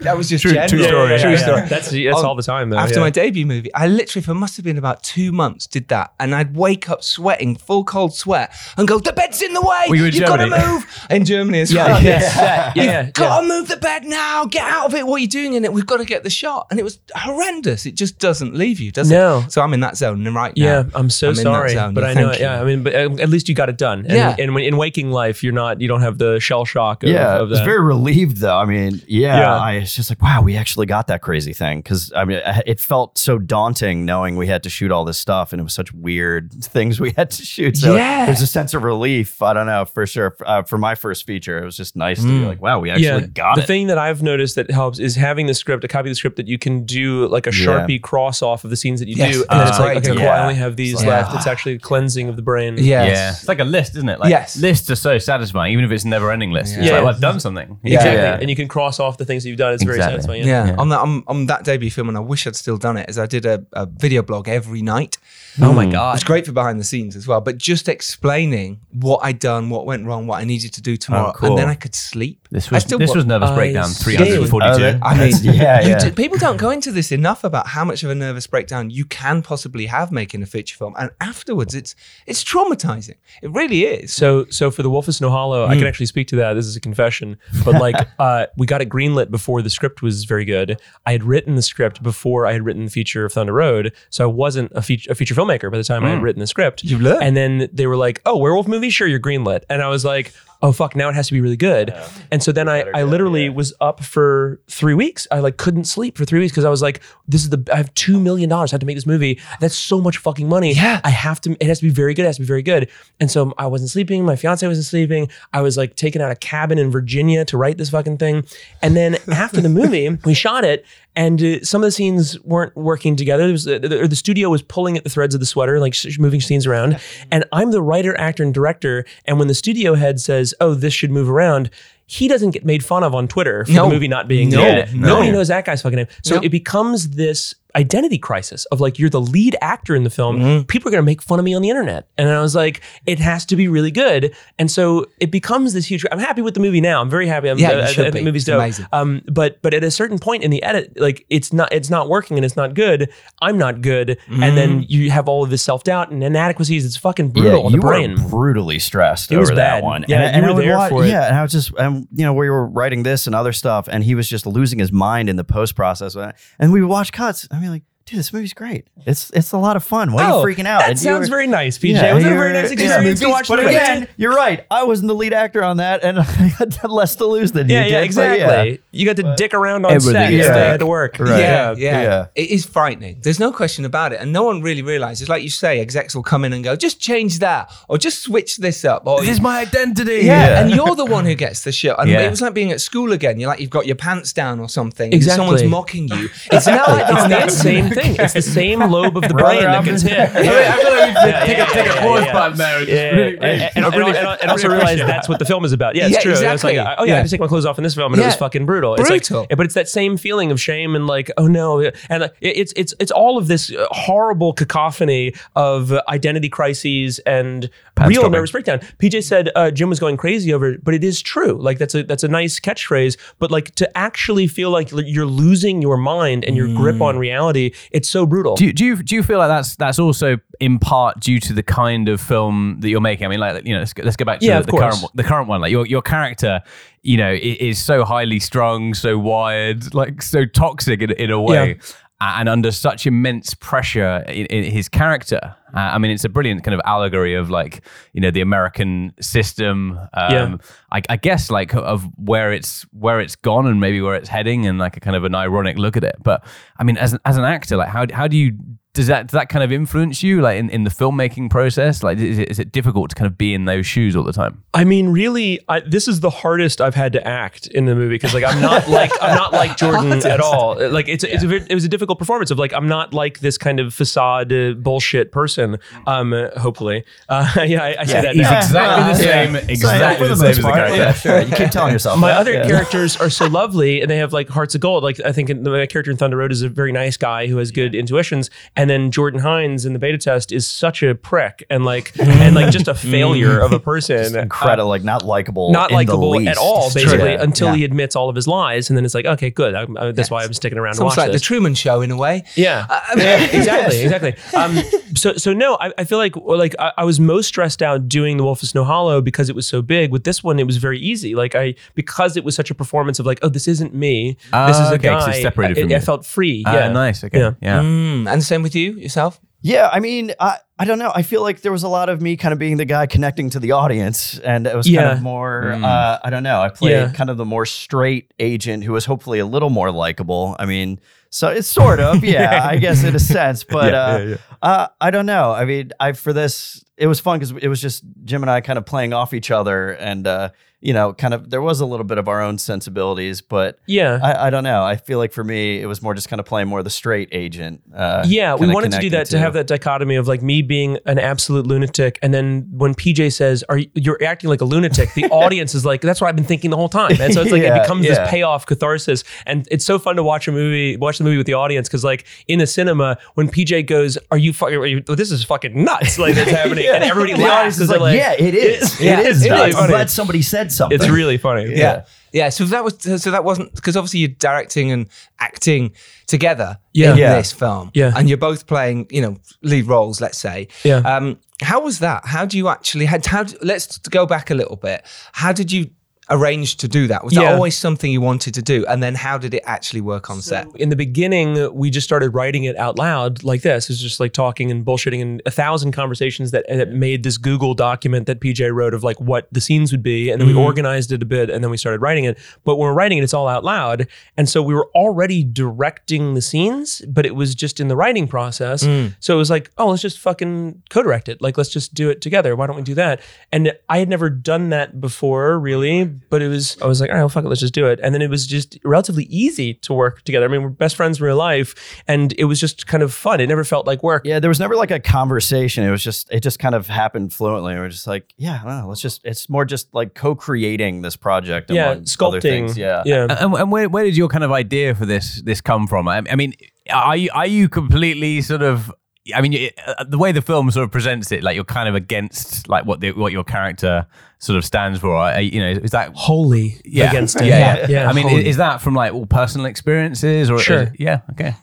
[0.00, 0.68] that was just True- general.
[0.68, 1.60] true story, True yeah, story.
[1.68, 2.78] That's that's Oh, all the time though.
[2.78, 3.00] After yeah.
[3.00, 6.34] my debut movie, I literally for must have been about two months did that, and
[6.34, 9.84] I'd wake up sweating, full cold sweat, and go, "The bed's in the way.
[9.88, 12.02] Were you You've got to move." In Germany as well.
[12.02, 13.10] yeah, yeah, yeah.
[13.10, 14.44] Got to move the bed now.
[14.46, 15.06] Get out of it.
[15.06, 15.72] What are you doing in it?
[15.72, 16.66] We've got to get the shot.
[16.70, 17.86] And it was horrendous.
[17.86, 19.40] It just doesn't leave you, does No.
[19.40, 19.52] it?
[19.52, 20.64] So I'm in that zone right now.
[20.64, 22.28] Yeah, I'm so I'm in that sorry, but Yeah, I know.
[22.28, 22.60] thank Yeah.
[22.60, 24.00] I mean, but um, at least you got it done.
[24.00, 24.36] And, Yeah.
[24.38, 25.80] and when, in waking life, you're not.
[25.80, 27.02] You don't have the shell shock.
[27.02, 28.56] Of, yeah, I was very relieved though.
[28.56, 29.56] I mean, yeah, Yeah.
[29.56, 32.80] I was just like, wow, we actually got that crazy thing because I mean, it
[32.80, 35.92] felt so daunting knowing we had to shoot all this stuff and it was such
[35.92, 37.76] weird things we had to shoot.
[37.76, 38.26] So Yeah.
[38.26, 39.40] there's a sense of relief.
[39.42, 40.36] I don't know for sure.
[40.44, 43.26] Uh, for my first feature, it was just nice to be like, wow, we actually
[43.28, 43.66] got the it.
[43.66, 46.36] thing that I've noticed that helps is having the script, a copy of the script
[46.36, 47.66] that you can do like a Yeah.
[47.66, 49.34] sharpie cross off of the scenes that you Yes.
[49.34, 50.28] do, and then it's Uh, like, okay, cool.
[50.28, 51.22] I only have these Yeah.
[51.34, 51.46] Left.
[51.46, 52.76] It's actually cleansing of the brain.
[52.78, 52.84] Yes.
[53.16, 54.20] Yeah, it's like a list, isn't it?
[54.20, 54.56] Like, Yes.
[54.56, 56.76] lists are so satisfying, even if it's a never-ending list.
[56.76, 56.92] It's Yeah.
[56.94, 57.78] like, well, I've done something.
[57.82, 57.94] Yeah.
[57.96, 58.38] Exactly, Yeah.
[58.40, 59.72] and you can cross off the things that you've done.
[59.74, 60.46] It's very satisfying.
[60.46, 60.74] Yeah, Yeah.
[60.78, 63.08] on that on, on that debut film, and I wish I'd still done it.
[63.10, 65.18] Is I did a, a video blog every night.
[65.60, 66.14] Oh my god.
[66.14, 69.84] It's great for behind the scenes as well, but just explaining what I'd done, what
[69.86, 71.50] went wrong, what I needed to do tomorrow, cool.
[71.50, 72.48] and then I could sleep.
[72.50, 74.16] This I was still this was nervous I breakdown see.
[74.16, 74.66] 342.
[74.66, 75.98] Oh, that- I mean, yeah, you yeah.
[75.98, 79.04] do- people don't go into this enough about how much of a nervous breakdown you
[79.04, 81.94] can possibly have making a feature film, and afterwards, it's
[82.26, 83.16] it's traumatizing.
[83.42, 84.12] It really is.
[84.12, 86.54] So, so for the Wolf of Snow Hollow, I can actually speak to that.
[86.54, 90.24] This is a confession, but like, uh, we got it greenlit before the script was
[90.24, 90.80] very good.
[91.06, 94.24] I had written the script before I had written the feature of Thunder Road, so
[94.24, 96.22] I wasn't a feature, a feature filmmaker by the time I had mm.
[96.22, 96.84] written the script.
[96.84, 97.22] You learn.
[97.22, 98.90] and then they were like, "Oh, werewolf movie?
[98.90, 100.32] Sure, you're greenlit." And I was like,
[100.62, 101.94] "Oh fuck, now it has to be really good."
[102.30, 105.26] And so then I, I literally was up for three weeks.
[105.30, 107.76] I like couldn't sleep for three weeks because I was like, "This is the I
[107.76, 108.72] have two million dollars.
[108.72, 109.40] I have to make this movie.
[109.60, 110.72] That's so much fucking money.
[110.74, 111.00] Yeah.
[111.04, 111.56] I have to.
[111.60, 112.22] It has to be very good.
[112.22, 112.90] It has to be very good."
[113.20, 114.24] And so I wasn't sleeping.
[114.24, 115.28] My fiance wasn't sleeping.
[115.52, 118.44] I was like taking out a cabin in Virginia to write this fucking thing.
[118.82, 122.74] And then after the movie, we shot it, and uh, some of the scenes weren't
[122.76, 123.44] working together.
[123.44, 125.94] There was, uh, the, the studio was pulling at the threads of the sweater, like
[125.94, 126.98] sh- moving scenes around.
[127.30, 129.04] And I'm the writer, actor, and director.
[129.26, 131.70] And when the studio head says, "Oh, this should move around,"
[132.06, 133.88] he doesn't get made fun of on Twitter for No.
[133.88, 134.58] the movie not being No.
[134.62, 134.94] good.
[134.94, 135.08] No.
[135.08, 136.06] Nobody knows that guy's fucking name.
[136.22, 140.38] So it becomes this identity crisis of like you're the lead actor in the film.
[140.38, 140.62] Mm-hmm.
[140.66, 142.08] People are going to make fun of me on the internet.
[142.18, 144.34] And I was like, it has to be really good.
[144.58, 146.04] And so it becomes this huge.
[146.12, 147.00] I'm happy with the movie now.
[147.00, 147.48] I'm very happy.
[147.48, 148.18] I'm, Yeah, you should think be.
[148.20, 148.58] The movie's dope.
[148.60, 148.86] amazing.
[148.92, 152.08] Um, but but at a certain point in the edit, like it's not it's not
[152.08, 153.10] working and it's not good.
[153.40, 154.18] I'm not good.
[154.28, 156.84] And then you have all of this self doubt and inadequacies.
[156.84, 158.22] It's fucking brutal on the you brain.
[158.22, 160.04] were brutally stressed It was over that one.
[160.08, 161.08] Yeah, and, you and were there watch- for it.
[161.08, 163.88] Yeah, and I was just, um, you know, we were writing this and other stuff,
[163.90, 166.16] and he was just losing his mind in the post process.
[166.58, 167.46] And we watched cuts.
[167.50, 168.86] I mean, like, dude, this movie's great.
[169.06, 170.12] It's it's a lot of fun.
[170.12, 170.80] Why are you oh, freaking out?
[170.80, 171.94] Oh, That And sounds were- very nice, PJ.
[171.94, 172.84] Yeah, was it a very were- nice yeah.
[172.84, 174.64] experience to watch But the again, you're right.
[174.70, 177.86] I wasn't the lead actor on that, and I had less to lose than Yeah,
[177.86, 178.14] you yeah, did.
[178.14, 178.80] but exactly.
[178.92, 180.32] You got to dick around on Everything set.
[180.32, 180.66] is Yeah, fake.
[180.72, 181.18] had to work.
[181.18, 181.40] Right.
[181.40, 182.26] Yeah, yeah, Yeah.
[182.34, 183.20] It is frightening.
[183.22, 184.20] There's no question about it.
[184.20, 187.00] And no one really realizes, like you say, execs will come in and go, just
[187.00, 189.06] change that or just switch this up.
[189.06, 190.20] Or This is my identity.
[190.26, 191.94] yeah, and you're the one who gets the shit.
[191.98, 192.20] And Yeah.
[192.20, 193.40] it was like being at school again.
[193.40, 195.06] You're like you've got your pants down or something.
[195.06, 195.46] and Exactly.
[195.46, 196.28] Someone's mocking you.
[196.50, 198.01] It's now like It's on the same internet.
[198.02, 198.16] Thing.
[198.18, 200.18] It's the same lobe of the brain that gets hit.
[200.20, 202.32] I feel like we should Yeah, take yeah, a take yeah, a pause yeah.
[202.32, 202.78] button there.
[202.78, 205.64] and Yeah, really- and, and, I and, really- and, also realize that's what the film
[205.64, 205.94] is about.
[205.94, 206.32] Yeah, it's Yeah, true.
[206.32, 206.76] It's exactly.
[206.76, 207.16] like, oh yeah, I Yeah.
[207.16, 208.94] had to take my clothes off in this film, and it was fucking brutal.
[208.94, 209.40] It's Brutal.
[209.40, 212.72] like, but it's that same feeling of shame and like, oh no, and like, it's
[212.76, 218.32] it's it's all of this uh, horrible cacophony of uh, identity crises and real dropping.
[218.32, 218.80] nervous breakdown.
[219.00, 221.52] PJ said uh, Jim was going crazy over it, but it is true.
[221.60, 223.16] Like that's a that's a nice catchphrase.
[223.38, 227.00] But like to actually feel like you're losing your mind and your grip Mm.
[227.02, 228.54] on reality, it's so brutal.
[228.56, 231.52] Do you, do you do you feel like that's that's also in part due to
[231.52, 233.26] the kind of film that you're making?
[233.26, 235.02] I mean, like you know, let's go, let's go back to Yeah, the, the current
[235.02, 235.60] one- the current one.
[235.60, 236.60] Like your your character,
[237.02, 241.78] you know, is so highly strung, so wired, like so toxic in, in a way.
[242.22, 245.40] And under such immense pressure in, in his character,
[245.74, 247.82] uh, I mean, it's a brilliant kind of allegory of like
[248.12, 249.98] you know the American system.
[250.14, 250.56] Um, Yeah.
[250.92, 254.66] I, I guess like of where it's where it's gone and maybe where it's heading,
[254.66, 256.16] and like a kind of an ironic look at it.
[256.22, 256.44] But
[256.76, 258.56] I mean, as an, as an actor, like how how do you
[258.94, 262.02] does that does that kind of influence you like in, in the filmmaking process?
[262.02, 264.34] Like, is it, is it difficult to kind of be in those shoes all the
[264.34, 264.62] time?
[264.74, 268.10] I mean, really, I, this is the hardest I've had to act in the movie
[268.16, 270.76] because, like, I'm not like I'm not like Jordan at all.
[270.90, 273.40] Like, it's a, it's a it was a difficult performance of like I'm not like
[273.40, 275.78] this kind of facade uh, bullshit person.
[276.06, 278.34] Um, uh, hopefully, uh, yeah, I, I say that.
[278.34, 278.58] He's now.
[278.58, 280.96] exactly the same, exactly the same as the character.
[280.96, 281.40] Yeah, sure.
[281.40, 282.40] You keep telling yourself My that.
[282.40, 282.66] other Yeah.
[282.68, 285.02] characters are so lovely and they have like hearts of gold.
[285.02, 287.56] Like I think in- my character in Thunder Road is a very nice guy who
[287.56, 288.50] has good intuitions.
[288.76, 292.54] and then Jordan Hines in the beta test is such a prick and like and
[292.54, 294.36] like just a failure of a person.
[294.36, 295.70] Incredible, like not likable.
[295.72, 297.42] not likable at all, It's basically, Yeah.
[297.42, 297.74] until Yeah.
[297.76, 299.74] he admits all of his lies, and then it's like, okay, good.
[299.74, 301.40] I, I, that's why I'm sticking around It's to watch like this.
[301.40, 302.44] the Truman Show in a way.
[302.56, 304.34] Yeah, Yeah, exactly, exactly.
[304.54, 304.78] Um,
[305.14, 308.36] so, so no, I, I feel like like I, I was most stressed out doing
[308.36, 310.10] the Wolf of Snow Hollow because it was so big.
[310.10, 311.34] With this one, it was very easy.
[311.34, 314.32] Like I because it was such a performance of like, oh, this isn't me.
[314.34, 315.32] this Ah, is a okay, 'cause guy.
[315.32, 316.00] it's separated I, from I you.
[316.00, 316.62] felt free.
[316.66, 317.22] Ah, yeah, nice.
[317.24, 317.38] Okay.
[317.38, 317.52] Yeah.
[317.60, 317.80] Yeah.
[317.80, 319.40] Mm, and the same with you yourself.
[319.64, 321.12] Yeah, I mean, I, I don't know.
[321.14, 323.48] I feel like there was a lot of me kind of being the guy connecting
[323.50, 325.72] to the audience, and it was kind of more.
[325.72, 326.60] Uh, I don't know.
[326.60, 327.12] I played Yeah.
[327.12, 330.56] kind of the more straight agent who was hopefully a little more likable.
[330.58, 330.98] I mean,
[331.30, 334.36] so it's sort of, yeah, I guess in a sense, but Yeah, uh, yeah, yeah.
[334.60, 335.52] Uh, I don't know.
[335.52, 338.62] I mean, I for this, it was fun because it was just Jim and I
[338.62, 340.50] kind of playing off each other, and uh,
[340.82, 344.18] you know, kind of there was a little bit of our own sensibilities, but Yeah.
[344.22, 344.82] I, I don't know.
[344.84, 347.28] I feel like for me, it was more just kind of playing more the straight
[347.32, 347.80] agent.
[347.94, 350.98] Uh, Yeah, we wanted to do that to have that dichotomy of like me being
[351.06, 355.14] an absolute lunatic, and then when PJ says, "Are you, you're acting like a lunatic?"
[355.14, 357.52] the audience is like, "That's what I've been thinking the whole time." And so it's
[357.52, 358.14] like Yeah, it becomes yeah.
[358.14, 361.46] this payoff catharsis, and it's so fun to watch a movie, watch the movie with
[361.46, 364.76] the audience because like in the cinema when PJ goes, "Are you fucking?
[364.78, 367.52] Are you, this is fucking nuts!" Like that's happening, and everybody The laughs.
[367.52, 369.00] audience is and like, yeah, it is.
[369.00, 369.42] Yeah, it is.
[369.44, 369.74] it's really.
[369.74, 370.96] I'm glad somebody said something.
[370.98, 371.74] It's really funny.
[371.76, 372.04] Yeah.
[372.32, 372.48] Yeah.
[372.48, 375.08] So that was so that wasn't because obviously you're directing and
[375.38, 375.92] acting
[376.26, 377.12] together Yeah.
[377.12, 377.36] in Yeah.
[377.36, 377.90] this film.
[377.94, 378.12] Yeah.
[378.16, 380.68] And you're both playing, you know, lead roles, let's say.
[380.84, 380.96] Yeah.
[380.98, 382.26] Um, how was that?
[382.26, 385.04] How do you actually had how let's go back a little bit.
[385.32, 385.90] How did you
[386.32, 387.22] arrange to do that?
[387.24, 388.84] Was that always something you wanted to do?
[388.86, 390.66] And then how did it actually work on set?
[390.76, 393.90] in the beginning, we just started writing it out loud like this.
[393.90, 397.74] It's just like talking and bullshitting and a thousand conversations that, that made this Google
[397.74, 400.30] document that PJ wrote of like what the scenes would be.
[400.30, 400.62] And then we mm-hmm.
[400.62, 402.38] organized it a bit and then we started writing it.
[402.64, 404.08] But when we're writing it, it's all out loud.
[404.36, 408.26] And so we were already directing the scenes, but it was just in the writing
[408.26, 408.84] process.
[408.84, 409.14] Mm.
[409.20, 411.42] So it was like, oh, let's just fucking co direct it.
[411.42, 412.56] Like, let's just do it together.
[412.56, 413.20] Why don't we do that?
[413.50, 416.10] And I had never done that before, really.
[416.30, 418.00] But it was, I was like, all right, well, fuck it, let's just do it.
[418.02, 420.46] And then it was just relatively easy to work together.
[420.46, 423.40] I mean, we're best friends in real life, and it was just kind of fun.
[423.40, 424.22] It never felt like work.
[424.24, 425.84] Yeah, there was never like a conversation.
[425.84, 427.74] It was just it just kind of happened fluently.
[427.74, 431.02] We are just like, yeah, I don't know, let's just it's more just like co-creating
[431.02, 431.70] this project.
[431.70, 432.42] Yeah, among other sculpting.
[432.42, 432.78] things.
[432.78, 433.26] Yeah, yeah.
[433.28, 436.08] And, and where, where did your kind of idea for this this come from?
[436.08, 436.54] I, I mean,
[436.90, 438.92] are you are you completely sort of?
[439.34, 441.88] I mean, it- uh, the way the film sort of presents it, like you're kind
[441.88, 444.06] of against like what the, what your character
[444.38, 445.16] sort of stands for.
[445.16, 447.46] I, you know, is that Wholly yeah, against it.
[447.46, 448.08] Yeah, yeah.
[448.10, 448.46] I mean, wholly.
[448.48, 450.82] is that from like all personal experiences or Sure.
[450.84, 451.54] is- yeah, okay.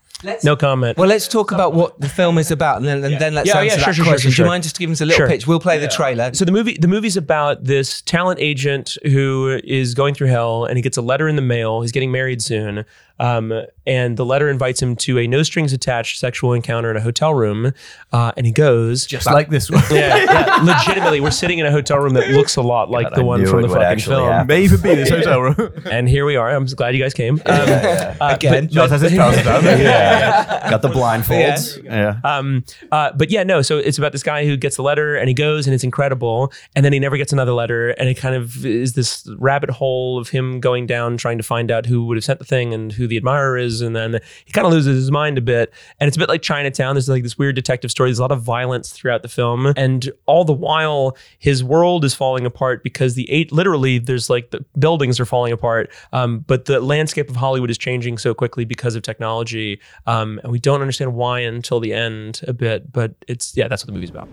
[0.44, 0.98] no comment.
[0.98, 3.60] Well, let's talk about what the film is about, and then, and then let's Yeah,
[3.60, 4.32] answer yeah, that sure, sure, question.
[4.32, 4.44] sure, sure.
[4.44, 5.28] Do you mind just giving us a little Sure.
[5.30, 5.48] pitch?
[5.48, 6.34] We'll play the trailer.
[6.34, 10.78] So the movie the movie's about this talent agent who is going through hell and
[10.78, 11.82] he gets a letter in the mail.
[11.82, 12.84] He's getting married soon.
[13.22, 13.54] Um,
[13.90, 17.34] and the letter invites him to a no strings attached sexual encounter in a hotel
[17.34, 17.74] room.
[18.14, 19.82] Uh, and he goes Just like this one.
[19.92, 23.16] yeah, yeah, legitimately, we're sitting in a hotel room that looks a lot like God,
[23.16, 24.30] the I one from the fucking film.
[24.30, 24.48] happen.
[24.48, 25.74] May even be this hotel room.
[25.90, 26.52] And here we are.
[26.52, 27.36] I'm glad you guys came.
[27.36, 28.70] Um, uh, Again.
[28.70, 29.64] Charles has his trousers down.
[30.70, 31.84] got the blindfolds.
[31.84, 32.20] Yeah.
[32.24, 33.64] Um, uh, but yeah, no.
[33.64, 36.54] So it's about this guy who gets the letter and he goes and it's incredible,
[36.76, 40.20] and then he never gets another letter, and it kind of is this rabbit hole
[40.20, 42.92] of him going down trying to find out who would have sent the thing and
[42.94, 46.08] who the admirer is, and then he kind of loses his mind a bit, and
[46.08, 46.96] it's a bit like Chinatown.
[46.96, 48.10] There's like this weird detective story.
[48.10, 52.14] There's a lot of violence throughout the film, and all the while his world is
[52.14, 56.66] falling apart because the eight literally there's like the buildings are falling apart, um, but
[56.66, 60.82] the landscape of Hollywood is changing so quickly because of technology, um, and we don't
[60.82, 62.92] understand why until the end a bit.
[62.92, 64.28] But it's yeah, that's what the movie's about.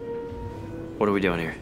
[0.99, 1.55] What are we doing here?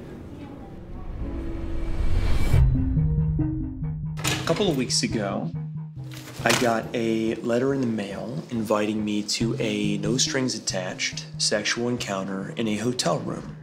[4.44, 5.51] A couple of weeks ago,
[6.46, 11.88] I got a letter in the mail inviting me to a no strings attached sexual
[11.88, 13.57] encounter in a hotel room.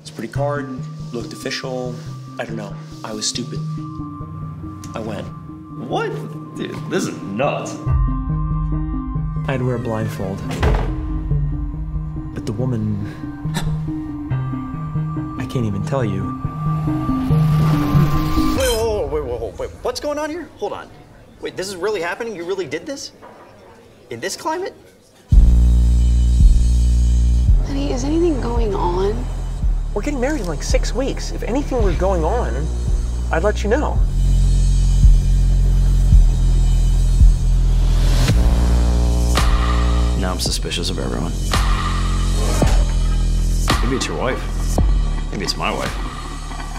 [0.00, 0.68] It's pretty card,
[1.12, 1.94] looked official.
[2.40, 2.74] I don't know.
[3.04, 3.60] I was stupid.
[4.92, 5.24] I went.
[5.88, 6.10] What?
[6.56, 7.76] Dude, this is nuts.
[9.46, 10.38] I had to wear a blindfold.
[12.34, 13.06] But the woman.
[15.38, 16.24] I can't even tell you.
[18.58, 19.70] Wait, whoa, whoa, wait, whoa, whoa, wait.
[19.82, 20.48] What's going on here?
[20.58, 20.90] Hold on.
[21.40, 22.36] Wait, this is really happening?
[22.36, 23.12] You really did this?
[24.10, 24.74] In this climate?
[27.66, 29.24] Honey, is anything going on?
[29.94, 31.32] We're getting married in like six weeks.
[31.32, 32.66] If anything were going on,
[33.32, 33.98] I'd let you know.
[40.20, 41.32] Now I'm suspicious of everyone.
[43.82, 44.78] Maybe it's your wife.
[45.32, 45.94] Maybe it's my wife.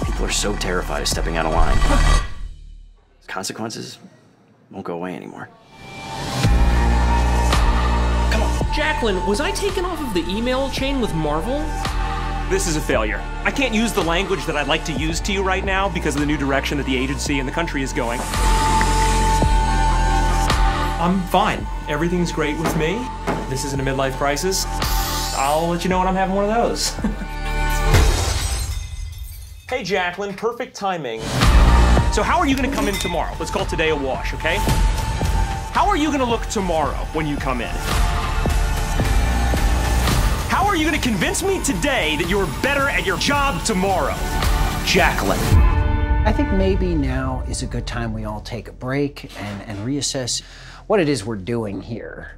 [0.05, 1.77] People are so terrified of stepping out of line.
[3.27, 3.97] Consequences
[4.71, 5.49] won't go away anymore.
[8.31, 8.73] Come on.
[8.73, 11.59] Jacqueline, was I taken off of the email chain with Marvel?
[12.49, 13.21] This is a failure.
[13.43, 16.15] I can't use the language that I'd like to use to you right now because
[16.15, 18.19] of the new direction that the agency and the country is going.
[20.99, 21.65] I'm fine.
[21.87, 23.07] Everything's great with me.
[23.49, 24.65] This isn't a midlife crisis.
[25.35, 26.89] I'll let you know when I'm having one of those.
[29.69, 31.21] hey, Jacqueline, perfect timing.
[32.11, 33.33] So, how are you gonna come in tomorrow?
[33.39, 34.57] Let's call today a wash, okay?
[35.71, 37.69] How are you gonna look tomorrow when you come in?
[40.49, 44.13] How are you gonna convince me today that you're better at your job tomorrow?
[44.85, 45.39] Jacqueline.
[46.27, 49.79] I think maybe now is a good time we all take a break and, and
[49.87, 50.41] reassess
[50.87, 52.35] what it is we're doing here.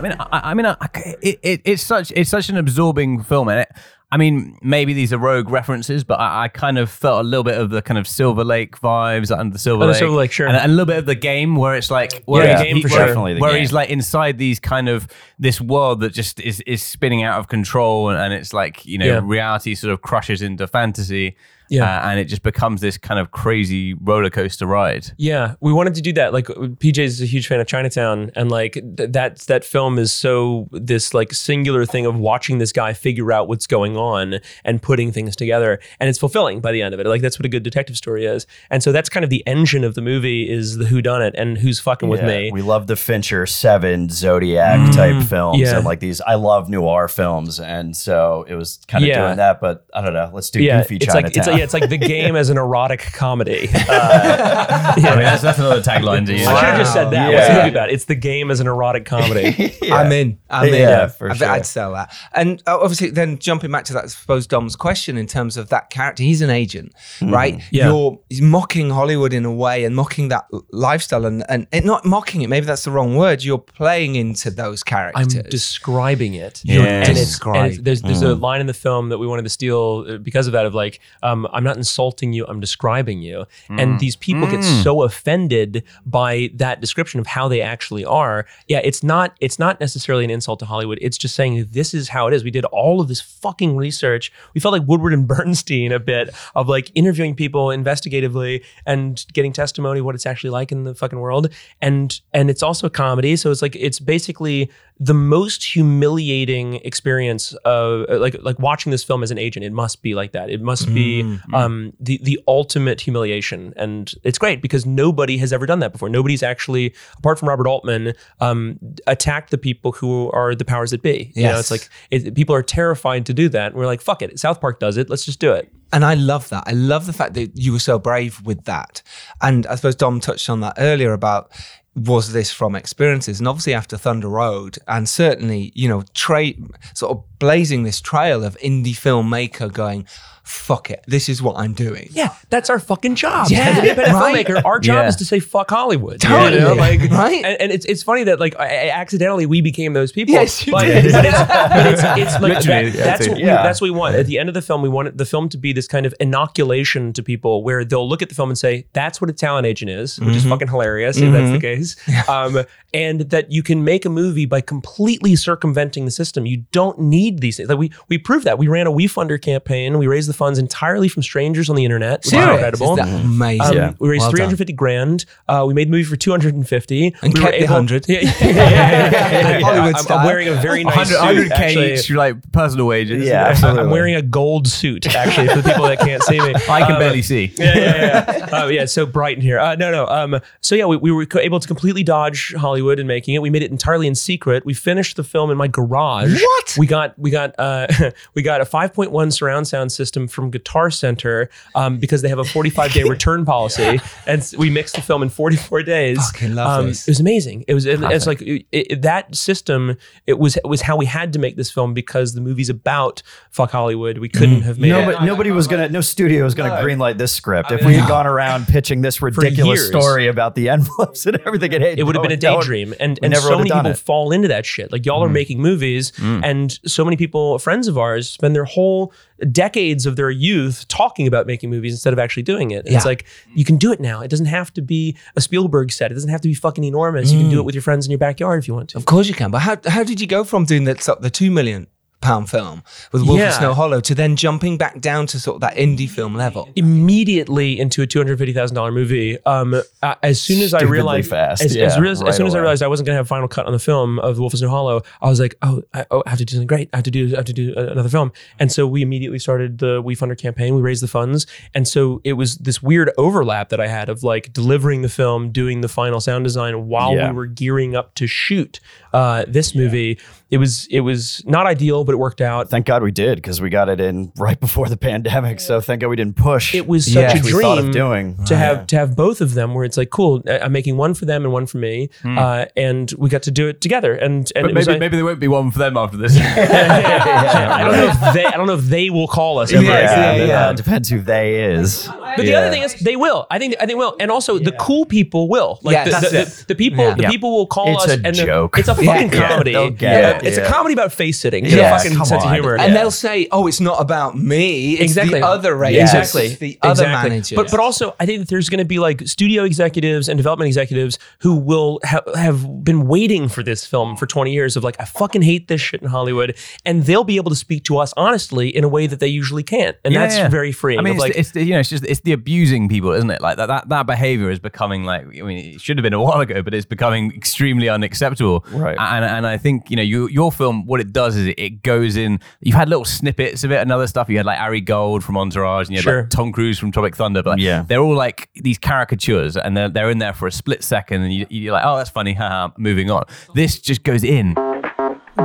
[0.00, 0.76] I mean, I, I mean, I,
[1.22, 3.68] it, it, it's such it's such an absorbing film, and it,
[4.12, 7.44] I mean, maybe these are rogue references, but I, I kind of felt a little
[7.44, 10.16] bit of the kind of Silver Lake vibes under the Silver Oh, the Lake, Silver
[10.16, 10.46] Lake, sure.
[10.48, 12.76] and, and a little bit of the game where it's like, where Yeah, he's- game
[12.76, 13.38] he- for where- sure.
[13.38, 15.06] Where he's like inside these kind of
[15.38, 18.98] this world that just is is spinning out of control, and, and it's like you
[18.98, 19.20] know Yeah.
[19.22, 21.36] reality sort of crushes into fantasy,
[21.70, 21.84] Yeah.
[21.84, 25.06] uh, and it just becomes this kind of crazy roller coaster ride.
[25.16, 26.32] Yeah, we wanted to do that.
[26.32, 30.12] Like PJ is a huge fan of Chinatown, and like th- that that film is
[30.12, 34.82] so this like singular thing of watching this guy figure out what's going on and
[34.82, 37.06] putting things together, and it's fulfilling by the end of it.
[37.06, 39.84] Like that's what a good detective story is, and so that's kind of the engine
[39.84, 42.50] of the movie is the who done it and who's fucking with Yeah, me.
[42.52, 45.76] We love the Fincher Seven Zodiac type films Mm, yeah.
[45.76, 46.20] and like these.
[46.20, 49.24] I love noir films, and so it was kind of Yeah.
[49.26, 49.60] doing that.
[49.60, 50.30] But I don't know.
[50.32, 51.22] Let's do goofy Chinatown.
[51.22, 53.68] like, yeah, it's like the game as an erotic comedy.
[53.74, 56.46] Uh, I mean, that's, that's another tagline to use.
[56.46, 57.32] I should have just said that.
[57.32, 57.90] What's the movie about?
[57.90, 59.74] It's the game as an erotic comedy.
[59.92, 60.38] I'm in.
[60.48, 60.74] I'm in.
[60.74, 61.48] Yeah, for I, sure.
[61.48, 62.14] I'd sell that.
[62.32, 65.68] And uh, obviously, then jumping back to that, I suppose Dom's question in terms of
[65.68, 67.32] that character, he's an agent, Mm-hmm.
[67.34, 67.62] right?
[67.70, 67.88] Yeah.
[67.88, 72.04] You're he's mocking Hollywood in a way and mocking that lifestyle, and and it, not
[72.04, 72.48] mocking it.
[72.48, 73.44] Maybe that's the wrong word.
[73.44, 75.22] You're playing into those characters.
[75.22, 75.50] I'm characters.
[75.50, 76.62] describing it.
[76.64, 77.60] You're and it's, describing.
[77.62, 80.16] and it's- there's there's a line in the film that we wanted to steal uh,
[80.18, 83.46] because of that of like, um, I'm not insulting you, I'm describing you.
[83.68, 83.98] And mm.
[83.98, 84.82] these people get mm.
[84.82, 88.46] so offended by that description of how they actually are.
[88.68, 90.98] Yeah, it's not it's not necessarily an insult to Hollywood.
[91.00, 92.44] It's just saying this is how it is.
[92.44, 94.32] We did all of this fucking research.
[94.54, 99.52] We felt like Woodward and Bernstein a bit of like interviewing people investigatively and getting
[99.52, 101.48] testimony what it's actually like in the fucking world.
[101.80, 104.70] And and it's also comedy, so it's like it's basically
[105.02, 109.64] the most humiliating experience of like like watching this film as an agent.
[109.64, 110.50] It must be like that.
[110.50, 111.22] It must be
[111.54, 116.10] um, the the ultimate humiliation, and it's great because nobody has ever done that before.
[116.10, 121.02] Nobody's actually, apart from Robert Altman, um, attacked the people who are the powers that
[121.02, 121.32] be.
[121.34, 123.72] You know, it's like it, people are terrified to do that.
[123.72, 124.38] And we're like, fuck it.
[124.38, 125.08] South Park does it.
[125.08, 125.72] Let's just do it.
[125.92, 126.64] And I love that.
[126.66, 129.02] I love the fact that you were so brave with that.
[129.40, 131.50] And I suppose Dom touched on that earlier about
[131.94, 133.38] was this from experiences?
[133.38, 136.52] And obviously after Thunder Road, and certainly, you know, tra-
[136.94, 140.06] sort of blazing this trail of indie filmmaker going,
[140.50, 142.08] fuck it, this is what I'm doing.
[142.12, 143.48] Yeah, that's our fucking job.
[143.50, 144.46] Yeah, As an independent right?
[144.46, 145.08] filmmaker, our job Yeah.
[145.08, 146.20] is to say fuck Hollywood.
[146.20, 146.54] Totally.
[146.54, 147.44] You know, like, Right?
[147.44, 150.34] And, and it's it's funny that like I, I accidentally we became those people.
[150.34, 151.12] Yes, you but, did.
[151.12, 153.30] But it's, but it's, it's like that- that's too.
[153.32, 153.62] what we, Yeah.
[153.62, 154.16] that's what we want.
[154.16, 156.14] At the end of the film, we want the film to be this kind of
[156.20, 159.66] inoculation to people where they'll look at the film and say, "That's what a talent
[159.66, 161.96] agent is," which is fucking hilarious if that's the case.
[162.28, 166.44] Um, and that you can make a movie by completely circumventing the system.
[166.46, 167.68] You don't need these things.
[167.68, 168.58] Like we we proved that.
[168.58, 169.98] We ran a WeFunder campaign.
[169.98, 172.24] We raised the funds entirely from strangers on the internet.
[172.24, 172.92] Which is incredible.
[172.92, 173.60] Is that amazing?
[173.66, 173.92] Um, Yeah.
[173.98, 174.36] We raised Well done.
[174.56, 175.24] 350 grand.
[175.46, 177.14] Uh, we made the movie for 250.
[177.22, 178.06] And we kept the 100.
[178.08, 179.10] Yeah, yeah, yeah, yeah, yeah,
[179.58, 179.60] yeah.
[179.60, 180.18] Hollywood I'm, style.
[180.20, 181.52] I'm wearing a very nice 100, suit.
[181.52, 181.92] 100k actually.
[181.94, 183.26] each, like personal wages.
[183.26, 183.82] Yeah, I'm- absolutely.
[183.82, 186.54] I'm wearing a gold suit, actually, for the people that can't see me.
[186.54, 187.52] I can Um, barely see.
[187.58, 188.62] yeah, yeah, yeah.
[188.62, 189.58] Uh, yeah, it's so bright in here.
[189.60, 190.06] Uh, no, no.
[190.06, 193.42] Um, so yeah, we, we were able to completely dodge Hollywood in making it.
[193.42, 194.64] We made it entirely in secret.
[194.64, 196.40] We finished the film in my garage.
[196.40, 196.76] What?
[196.78, 197.86] We got we got uh,
[198.34, 202.44] we got a 5.1 surround sound system from Guitar Center um, because they have a
[202.44, 206.18] 45 day return policy, and we mixed the film in 44 days.
[206.30, 207.06] Fucking love um, this.
[207.06, 207.64] It was amazing.
[207.68, 209.96] It was it, it's like it, it- that system.
[210.26, 213.22] It was it was how we had to make this film because the movie's about
[213.50, 214.18] fuck Hollywood.
[214.18, 214.92] We couldn't have made it.
[214.92, 217.70] Nobody, nobody was gonna, no studio was gonna greenlight this script.
[217.72, 221.98] If we had gone around pitching this ridiculous story about the envelopes and everything, it,
[221.98, 223.94] it would have been a daydream and, and never so many people it.
[223.94, 223.98] Mm.
[223.98, 227.98] fall into that shit like y'all are making movies and so many people friends of
[227.98, 229.12] ours spend their whole
[229.50, 232.86] decades of their youth talking about making movies instead of actually doing it.
[232.86, 234.20] And it's like you can do it now.
[234.20, 236.10] It doesn't have to be a spielberg set.
[236.10, 237.30] It doesn't have to be fucking enormous.
[237.32, 237.52] You can Mm.
[237.52, 238.98] do it with your friends in your backyard if you want to.
[238.98, 239.50] Of course you can.
[239.50, 241.86] But how, how did you go from doing that, the 2 million
[242.20, 243.48] pound film with Wolf Yeah.
[243.48, 246.68] of Snow Hollow to then jumping back down to sort of that indie film level.
[246.76, 249.38] immediately into a two hundred fifty thousand dollar movie.
[249.44, 251.62] Um, uh, as soon as I realized, fast.
[251.62, 253.26] as, Yeah, as, real- as right soon as I realized I wasn't going to have
[253.26, 255.54] a final cut on the film of The Wolf of Snow Hollow, I was like,
[255.62, 256.90] oh, I, oh, I have to do something great.
[256.92, 258.32] I have to do, I have to do another film.
[258.58, 260.74] And so we immediately started the We Funder campaign.
[260.74, 264.22] We raised the funds, and so it was this weird overlap that I had of
[264.22, 267.30] like delivering the film, doing the final sound design while Yeah.
[267.30, 268.80] we were gearing up to shoot
[269.12, 270.18] uh, this movie.
[270.50, 272.70] It was it was not ideal, but it worked out.
[272.70, 275.60] Thank God we did because we got it in right before the pandemic.
[275.60, 276.74] So thank God we didn't push.
[276.74, 277.40] it was such Yeah.
[277.40, 278.44] a we thought of dream doing.
[278.46, 281.14] to have to have both of them where it's like cool I- i'm making one
[281.14, 284.50] for them and one for me uh, and we got to do it together and
[284.56, 286.36] and But it maybe, like- maybe there won't be one for them after this.
[286.40, 290.32] i don't know if they i don't know if they will call us ever yeah,
[290.32, 290.48] again.
[290.48, 292.06] yeah, Depends who they is.
[292.08, 294.72] but the other thing is they will i think i think will and also the
[294.72, 296.06] cool people will like Yes.
[296.06, 296.48] the, That's the, it.
[296.48, 297.14] the, the people Yeah.
[297.14, 298.78] the people will call It's us a and the- joke.
[298.78, 299.48] it's a fucking Yeah.
[299.48, 300.30] comedy They'll get Yeah.
[300.38, 300.44] it.
[300.46, 300.68] it's a Yeah.
[300.72, 302.54] comedy about face sitting it's Yeah, a fucking come sense of on.
[302.54, 304.92] humor And they'll say, "Oh, it's not about me.
[304.94, 305.96] It's exactly the other race.
[306.00, 307.30] exactly It's the other exactly.
[307.30, 310.36] managers." but but also i think that there's going to be like studio executives and
[310.36, 314.84] development executives who will ha- have been waiting for this film for 20 years of
[314.84, 317.98] like i fucking hate this shit in hollywood and they'll be able to speak to
[317.98, 320.48] us honestly in a way that they usually can't and Yeah, that's yeah.
[320.48, 322.32] very freeing I mean, of it's, like it's the- you know, it's just it's the
[322.32, 323.40] abusing people, isn't it?
[323.40, 326.22] Like that that, that behavior is becoming like I mean, it should have been a
[326.22, 328.64] while ago, but it's becoming extremely unacceptable.
[328.96, 329.16] Right.
[329.16, 331.82] And and I think you know you, your film, what it does is it, it
[331.82, 332.40] goes in.
[332.60, 334.28] You've had little snippets of it and other stuff.
[334.28, 336.20] You had like Ari Gold from Entourage, and you had Sure.
[336.22, 337.42] like Tom Cruise from Tropic Thunder.
[337.42, 337.82] But like, Yeah.
[337.86, 341.32] they're all like these caricatures, and they're they're in there for a split second, and
[341.32, 343.24] you, you're like, oh, that's funny, haha, moving on.
[343.54, 344.54] This just goes in.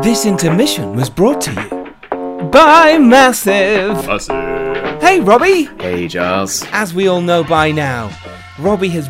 [0.04, 4.06] This intermission was brought to you by Massive.
[5.02, 5.66] Hey, Robbie.
[5.80, 6.66] Hey, Giles.
[6.72, 8.10] As we all know by now,
[8.60, 9.08] Robbie has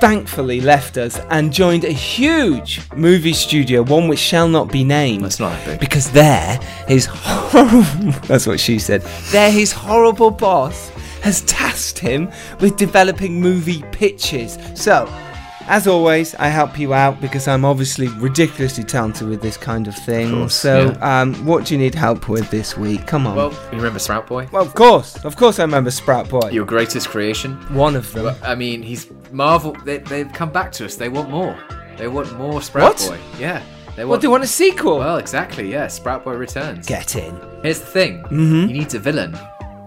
[0.00, 5.24] thankfully left us and joined a huge movie studio, one which shall not be named.
[5.24, 5.80] That's not big.
[5.80, 8.12] Because there, his horrible.
[8.26, 9.02] That's what she said.
[9.30, 10.90] There, his horrible boss
[11.22, 12.30] has tasked him
[12.60, 14.58] with developing movie pitches.
[14.74, 15.06] So,
[15.68, 19.94] as always, I help you out because I'm obviously ridiculously talented with this kind of
[19.94, 20.30] thing.
[20.30, 21.20] course, so, yeah.
[21.22, 23.06] um, what do you need help with this week?
[23.06, 23.36] Come on.
[23.36, 24.48] Well, you remember Sprout Boy?
[24.52, 26.50] Well, of course, of course, I remember Sprout Boy.
[26.50, 27.54] Your greatest creation?
[27.74, 28.34] One of them.
[28.42, 29.72] I mean, he's Marvel.
[29.84, 30.96] They, they've come back to us.
[30.96, 31.58] They want more.
[31.96, 33.08] They want more Sprout What?
[33.10, 33.18] Boy.
[33.38, 33.62] Yeah.
[33.96, 34.98] They What, they want a sequel?
[34.98, 35.70] Well, exactly.
[35.72, 35.86] Yeah.
[35.86, 36.86] Sprout Boy returns.
[36.86, 37.34] Get in.
[37.62, 38.22] Here's the thing.
[38.24, 38.68] Mhm.
[38.68, 39.36] You need a villain.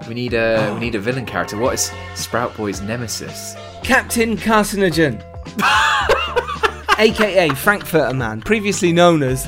[0.07, 1.57] We need a we need a villain character.
[1.57, 3.55] What is Sprout Boy's nemesis?
[3.83, 5.21] Captain Carcinogen,
[6.97, 9.47] aka Frankfurter Man, previously known as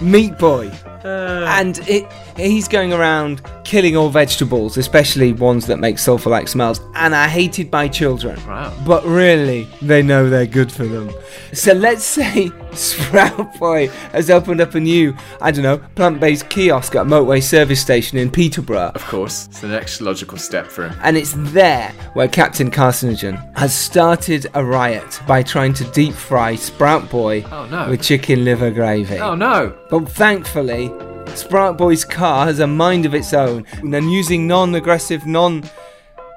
[0.00, 0.68] Meat Boy.
[1.04, 1.46] Uh.
[1.48, 2.04] and it,
[2.40, 7.70] he's going around killing all vegetables, especially ones that make sulfur-like smells, and are hated
[7.70, 8.36] by children.
[8.46, 8.76] Wow.
[8.86, 11.10] But really, they know they're good for them.
[11.52, 16.94] So let's say Sprout Boy has opened up a new, I don't know, plant-based kiosk
[16.96, 18.92] at a motorway service station in Peterborough.
[18.94, 20.98] Of course, it's the next logical step for him.
[21.02, 26.54] And it's there where Captain Carcinogen has started a riot by trying to deep fry
[26.56, 27.88] Sprout Boy Oh, no.
[27.90, 29.18] with chicken liver gravy.
[29.18, 29.76] Oh no!
[29.90, 30.90] But thankfully,
[31.36, 35.62] Sprout Boy's car has a mind of its own, and using non aggressive, non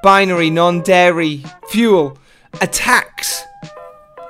[0.01, 2.17] binary, non dairy fuel,
[2.61, 3.43] attacks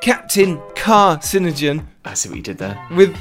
[0.01, 2.77] Captain Carcinogen I see what you did there.
[2.91, 3.15] with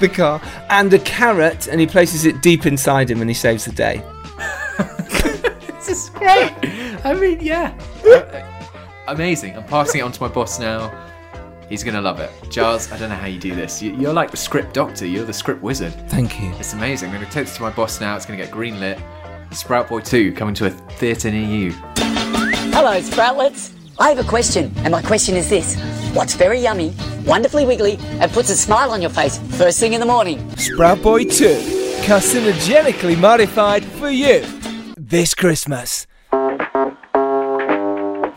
[0.00, 0.40] the car
[0.70, 4.02] and a carrot, and he places it deep inside him and he saves the day.
[5.84, 6.52] This is great.
[7.04, 7.74] I mean, yeah.
[9.08, 9.56] Amazing.
[9.56, 10.92] I'm passing it on to my boss now.
[11.72, 12.30] He's gonna love it.
[12.50, 13.80] Giles, I don't know how you do this.
[13.80, 15.06] You- You're like the script doctor.
[15.06, 15.94] You're the script wizard.
[16.10, 16.52] Thank you.
[16.60, 17.08] It's amazing.
[17.08, 18.14] I'm gonna take this to my boss now.
[18.14, 19.00] It's gonna get greenlit.
[19.54, 21.70] Sprout Boy 2 coming to a theatre near you.
[22.76, 23.70] Hello, Sproutlets.
[23.98, 25.76] I have a question, and my question is this
[26.12, 26.92] What's very yummy,
[27.24, 30.54] wonderfully wiggly, and puts a smile on your face first thing in the morning?
[30.58, 34.44] Sprout Boy 2, carcinogenically modified for you
[34.98, 36.06] this Christmas.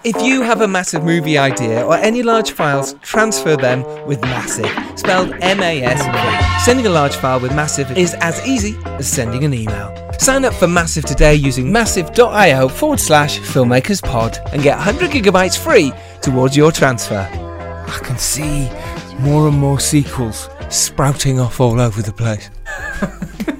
[0.06, 4.70] If you have a massive movie idea or any large files, transfer them with Massive,
[5.00, 6.64] spelled M A S.
[6.64, 9.92] Sending a large file with Massive is as easy as sending an email.
[10.20, 15.92] Sign up for Massive today using massive.io forward slash filmmakerspod and get 100 gigabytes free
[16.22, 17.28] towards your transfer.
[17.28, 18.70] I can see
[19.22, 22.52] more and more sequels sprouting off all over the place.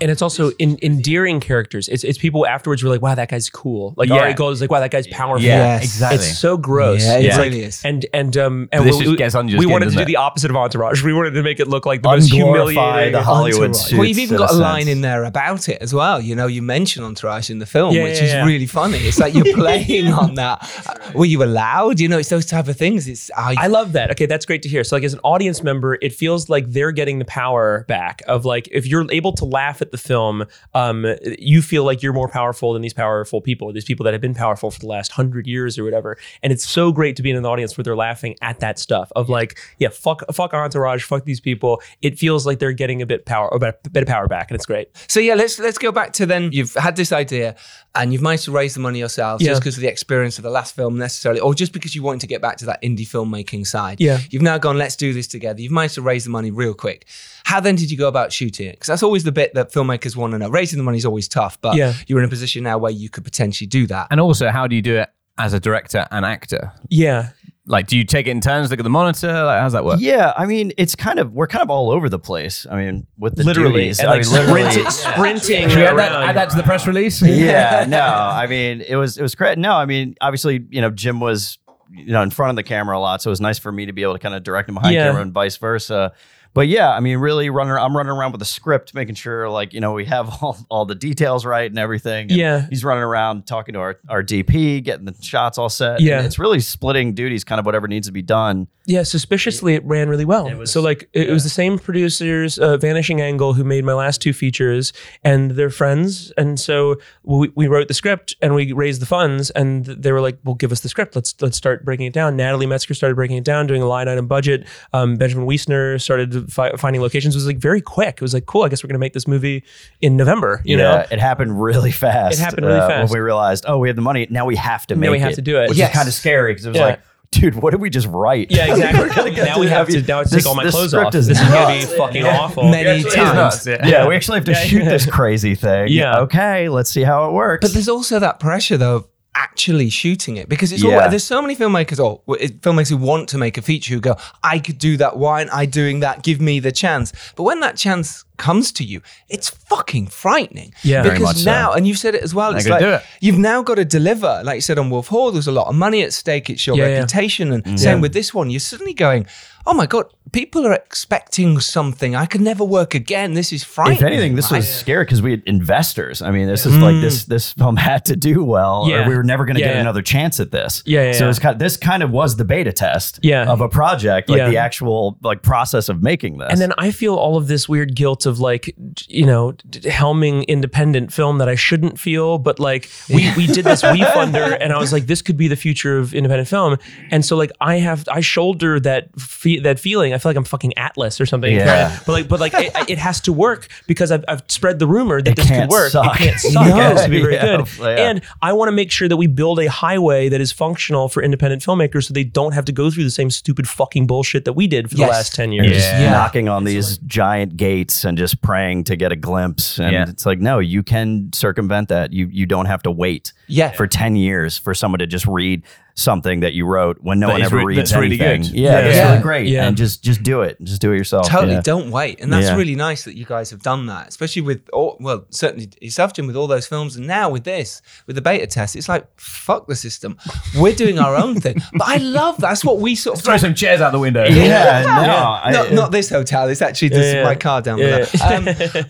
[0.00, 1.88] and it's also in, endearing characters.
[1.88, 3.94] It's, it's people afterwards who are like, wow, that guy's cool.
[3.96, 4.16] Like Yeah.
[4.20, 5.44] Ari Gold is like, wow, that guy's powerful.
[5.44, 5.84] Yeah, Yes.
[5.84, 6.16] exactly.
[6.26, 7.04] It's so gross.
[7.04, 7.84] Yeah, it it's really like, is.
[7.84, 9.96] And and um and But this we, just gets on your we skin, wanted to
[9.96, 10.04] do it?
[10.06, 11.02] the opposite of Entourage.
[11.02, 13.76] We wanted to make it look like the most Unglorify humiliating the Hollywood.
[13.92, 14.90] Well, you've even in a got a line sense.
[14.92, 16.20] in there about it as well.
[16.20, 18.44] You know, you mention Entourage in the film, Yeah, which yeah, is yeah.
[18.46, 18.98] really funny.
[18.98, 20.62] It's like you're playing on that.
[20.86, 22.00] Uh, Were you allowed?
[22.00, 23.06] You know, it's those type of things.
[23.08, 24.10] It's I, I love that.
[24.12, 24.84] Okay, that's great to hear.
[24.84, 28.44] So, like, as an audience member, it feels like they're getting the power back of
[28.44, 31.06] like if you're able to laugh at the film, um,
[31.38, 34.34] you feel like you're more powerful than these powerful people, these people that have been
[34.34, 36.16] powerful for the last hundred years or whatever.
[36.42, 39.10] And it's so great to be in an audience where they're laughing at that stuff
[39.16, 41.80] of like, yeah, fuck, fuck Entourage, fuck these people.
[42.02, 44.66] It feels like they're getting a bit power, a bit, of power back, and it's
[44.66, 44.88] great.
[45.08, 46.50] So yeah, let's let's go back to then.
[46.52, 47.56] You've had this idea,
[47.94, 49.50] and you've managed to raise the money yourselves Yeah.
[49.50, 52.20] just because of the experience of the last film necessarily, or just because you wanted
[52.20, 54.00] to get back to that indie filmmaking side.
[54.00, 54.18] Yeah.
[54.30, 55.60] You've now gone, let's do this together.
[55.60, 57.06] You've managed to raise the money real quick.
[57.44, 58.72] How then did you go about shooting it?
[58.72, 60.48] Because that's always the bit that filmmakers want to know.
[60.48, 61.94] Raising the money is always tough, but Yeah.
[62.06, 64.08] you're in a position now where you could potentially do that.
[64.10, 65.08] And also, how do you do it
[65.38, 66.72] as a director and actor?
[66.88, 67.30] Yeah.
[67.66, 69.28] Like, do you take it in turns, look at the monitor?
[69.44, 70.00] Like, how's that work?
[70.00, 72.66] Yeah, I mean, it's kind of we're kind of all over the place.
[72.68, 75.84] I mean, with the Literally, duties, and I like mean, literally- sprinting, sprinting Should we
[75.84, 77.22] add that, add that to the press release?
[77.22, 79.56] yeah, no, I mean, it was it was great.
[79.58, 81.58] No, I mean, obviously, you know, Jim was
[81.92, 83.86] you know in front of the camera a lot, so it was nice for me
[83.86, 85.06] to be able to kind of direct him behind Yeah.
[85.08, 86.12] camera and vice versa.
[86.52, 87.72] But yeah, I mean, really running.
[87.74, 90.84] I'm running around with a script, making sure like you know we have all, all
[90.84, 92.22] the details right and everything.
[92.30, 92.66] And Yeah.
[92.68, 96.00] he's running around talking to our our DP, getting the shots all set.
[96.00, 96.18] Yeah.
[96.18, 98.66] And it's really splitting duties, kind of whatever needs to be done.
[98.86, 100.66] Yeah, suspiciously, it ran really well.
[100.66, 104.20] so, like, it, it was the same producers, uh, Vanishing Angle, who made my last
[104.20, 104.92] two features,
[105.22, 106.32] and they're friends.
[106.36, 110.20] And so we, we wrote the script and we raised the funds, and they were
[110.20, 111.14] like, "Well, give us the script.
[111.14, 114.08] Let's let's start breaking it down." Natalie Metzger started breaking it down, doing a line
[114.08, 114.66] item budget.
[114.92, 117.34] Um, Benjamin Wiesner started fi- finding locations.
[117.34, 118.16] Was like very quick.
[118.16, 119.64] It was like, "Cool, I guess we're gonna make this movie
[120.00, 122.38] in November." You yeah, know, it happened really fast.
[122.38, 123.10] It happened really uh, fast.
[123.12, 124.26] when we realized, oh, we have the money.
[124.30, 125.68] Now we have to Now make we have it, to do it.
[125.68, 125.90] which Yes.
[125.90, 126.84] is kind of scary because it was Yeah.
[126.86, 127.00] like,
[127.32, 128.50] dude, what did we just write?
[128.50, 129.00] Yeah, exactly.
[129.08, 130.90] We're gonna get now we have to now to this- take all my this clothes
[130.90, 131.12] script off.
[131.12, 132.68] This is gonna be fucking awful.
[132.70, 133.66] Many times.
[133.66, 134.58] Yeah, we actually have to Yeah.
[134.64, 135.88] shoot this crazy thing.
[136.00, 136.18] Yeah.
[136.20, 137.62] Okay, let's see how it works.
[137.66, 139.06] But there's also that pressure though of
[139.44, 140.98] actually shooting it because it's Yeah.
[141.04, 144.00] all there's so many filmmakers or w- filmmakers who want to make a feature who
[144.00, 145.16] go, I could do that.
[145.16, 146.22] Why aren't I doing that?
[146.22, 147.12] Give me the chance.
[147.36, 150.72] But when that chance comes to you, it's fucking frightening.
[150.82, 151.02] Yeah.
[151.02, 151.50] because Very much so.
[151.50, 152.50] now, and you've said it as well.
[152.52, 153.02] Now like do it.
[153.20, 154.42] you've now got to deliver.
[154.44, 156.48] Like you said on Wolf Hall, there's a lot of money at stake.
[156.50, 156.94] It's your Yeah, yeah.
[157.00, 157.78] reputation, and mm.
[157.78, 158.50] same with this one.
[158.50, 159.26] You're suddenly going,
[159.66, 162.14] oh my god, people are expecting something.
[162.14, 163.34] I could never work again.
[163.34, 163.98] This is frightening.
[163.98, 166.22] if anything, this was scary because we had investors.
[166.22, 167.00] I mean, this is like mm.
[167.02, 169.04] this this film had to do well, Yeah.
[169.04, 169.80] or we were never going to Yeah, get yeah.
[169.80, 170.82] another chance at this.
[170.86, 171.30] Yeah, yeah, so yeah.
[171.30, 173.50] it's kind this kind of was the beta test Yeah.
[173.50, 174.50] of a project, like Yeah.
[174.50, 176.48] the actual like process of making this.
[176.50, 178.74] And then I feel all of this weird guilt of like,
[179.08, 183.82] you know, helming independent film that I shouldn't feel, but like we we did this
[183.90, 186.78] Wefunder, and I was like, this could be the future of independent film,
[187.10, 189.08] and so like I have I shoulder that
[189.56, 190.12] fe- that feeling.
[190.14, 191.54] I feel like I'm fucking Atlas or something.
[191.54, 191.98] Yeah.
[192.06, 195.20] But like, but like it, it has to work because I've, I've spread the rumor
[195.22, 195.90] that It this could can't work.
[195.92, 196.14] suck.
[196.20, 196.66] It can't suck.
[196.66, 196.76] No.
[196.76, 197.56] It has to be very Yeah.
[197.58, 197.68] good.
[197.80, 198.08] Yeah.
[198.10, 201.22] And I want to make sure that we build a highway that is functional for
[201.22, 204.52] independent filmmakers, so they don't have to go through the same stupid fucking bullshit that
[204.54, 205.06] we did for Yes.
[205.08, 205.76] the last ten You're years.
[205.78, 206.10] just Yeah.
[206.10, 209.78] knocking on these giant gates and just praying to get a glimpse.
[209.78, 210.08] And Yeah.
[210.08, 212.12] it's like, no, you can circumvent that.
[212.12, 213.70] You you don't have to wait Yeah.
[213.72, 215.62] for 10 years for someone to just read
[216.00, 218.46] something that you wrote when no That one ever re- reads that's really good.
[218.46, 218.80] Yeah, Yeah.
[218.82, 219.10] that's Yeah.
[219.10, 219.46] really great.
[219.48, 219.66] Yeah.
[219.68, 220.56] And just just do it.
[220.62, 221.28] Just do it yourself.
[221.28, 221.60] Totally, Yeah.
[221.62, 222.56] don't wait, and that's Yeah.
[222.56, 226.26] really nice that you guys have done that, especially with all, well, certainly yourself, Jim,
[226.26, 229.66] with all those films, and now with this, with the beta test, it's like fuck
[229.68, 230.16] the system,
[230.58, 231.62] we're doing our own thing.
[231.74, 234.24] But I love that's what we sort of Throw some chairs out the window.
[234.24, 236.48] Yeah, no, I- not, not this hotel.
[236.48, 237.24] It's actually just Yeah, yeah.
[237.24, 238.36] my car down Yeah, below.
[238.36, 238.44] Um,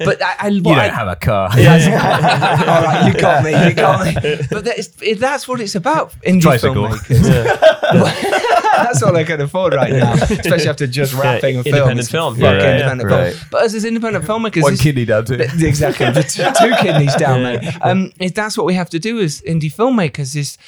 [0.04, 1.48] but I, I, You don't I- have a car.
[1.50, 4.14] all right, you got me, you got me.
[4.50, 4.88] But that is,
[5.18, 6.12] that's what it's about.
[6.26, 6.88] Indie Tricycle.
[7.08, 7.60] Filmmakers.
[8.82, 11.74] that's all I can afford right now, especially after just wrapping a film.
[11.74, 12.34] independent It's film.
[12.34, 13.32] fucking Yeah, yeah, independent right.
[13.34, 13.46] film.
[13.50, 15.34] But as as independent filmmakers, One kidney down too.
[15.34, 16.10] Exactly.
[16.10, 17.62] The t- two kidneys down, mate.
[17.82, 20.58] Um, if that's what we have to do as indie filmmakers is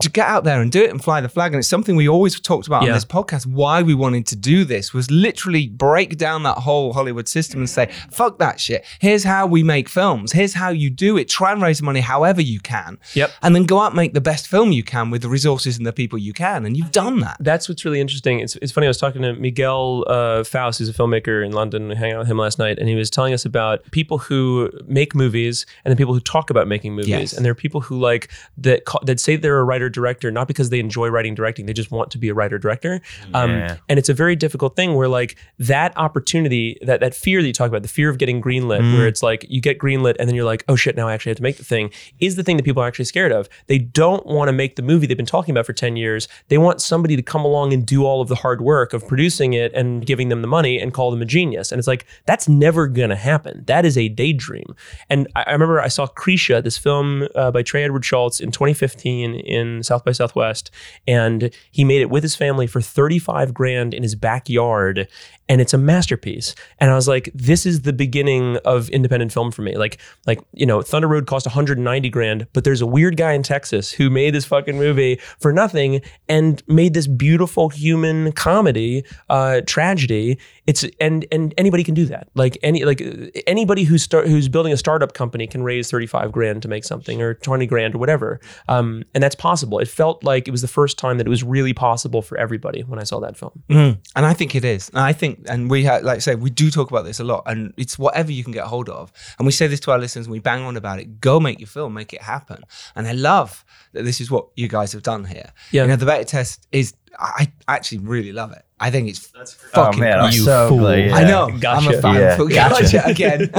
[0.00, 1.52] to get out there and do it and fly the flag.
[1.52, 2.90] And it's something we always talked about Yeah.
[2.90, 3.46] on this podcast.
[3.46, 7.68] Why we wanted to do this was literally break down that whole Hollywood system and
[7.70, 8.84] say, fuck that shit.
[9.00, 10.32] Here's how we make films.
[10.32, 11.28] Here's how you do it.
[11.28, 12.98] Try and raise money however you can.
[13.14, 13.30] Yep.
[13.42, 15.86] And then go out and make the best film you can with the resources and
[15.86, 16.64] the people you can.
[16.64, 17.36] And you've done that.
[17.40, 18.40] That's what's really interesting.
[18.40, 18.86] It's, it's funny.
[18.86, 21.88] I was talking to Miguel uh, Faust, who's a filmmaker in London.
[21.88, 24.70] We hang out with him last night, and he was telling us about people who
[24.86, 27.08] make movies and the people who talk about making movies.
[27.08, 27.32] Yes.
[27.32, 30.68] And there are people who like that that say they're a writer director not because
[30.70, 32.94] they enjoy writing directing they just want to be a writer director
[33.38, 33.76] um, Yeah.
[33.88, 35.32] and it's a very difficult thing where like
[35.72, 38.92] that opportunity that that fear that you talk about the fear of getting greenlit Mm.
[38.96, 41.30] where it's like you get greenlit and then you're like oh shit now I actually
[41.30, 43.48] have to make the thing is the thing that people are actually scared of.
[43.66, 46.22] They don't want to make the movie they've been talking about for 10 years.
[46.48, 49.50] They want somebody to come along and do all of the hard work of producing
[49.62, 51.66] it and giving them the money and call them a genius.
[51.72, 53.54] And it's like that's never gonna happen.
[53.72, 54.68] That is a daydream.
[55.10, 58.50] And I, I remember I saw Krisha this film uh, by Trey Edward Shults in
[58.50, 60.70] 2015 in South by Southwest
[61.06, 65.08] and he made it with his family for 35 grand in his backyard
[65.52, 66.54] and it's a masterpiece.
[66.78, 69.76] And i was like this is the beginning of independent film for me.
[69.76, 73.42] Like like you know thunder road cost 190 grand but there's a weird guy in
[73.42, 79.60] texas who made this fucking movie for nothing and made this beautiful human comedy uh
[79.66, 80.38] tragedy.
[80.66, 82.28] It's and and anybody can do that.
[82.34, 83.02] Like any like
[83.46, 87.20] anybody who's start who's building a startup company can raise 35 grand to make something
[87.20, 88.40] or 20 grand or whatever.
[88.68, 89.78] Um and that's possible.
[89.80, 92.80] It felt like it was the first time that it was really possible for everybody
[92.82, 93.62] when i saw that film.
[93.68, 93.98] Mm.
[94.16, 94.88] And I think it is.
[94.90, 97.24] And I think, and we have, like I say, we do talk about this a
[97.24, 99.12] lot, and it's whatever you can get hold of.
[99.38, 101.20] And we say this to our listeners, and we bang on about it.
[101.20, 102.62] Go make your film, make it happen.
[102.94, 105.52] And I love that this is what you guys have done here.
[105.70, 105.82] Yeah.
[105.82, 106.94] You know, the beta test is.
[107.18, 108.64] I actually really love it.
[108.80, 109.44] I think it's Oh
[109.84, 110.00] fucking.
[110.00, 110.40] man, I'm great.
[110.42, 111.10] so glad.
[111.12, 111.44] I know.
[111.46, 112.02] I'm a Gotcha.
[112.02, 112.14] fan.
[112.16, 112.36] Yeah.
[112.36, 112.82] But Gotcha.
[112.92, 113.50] Gotcha again.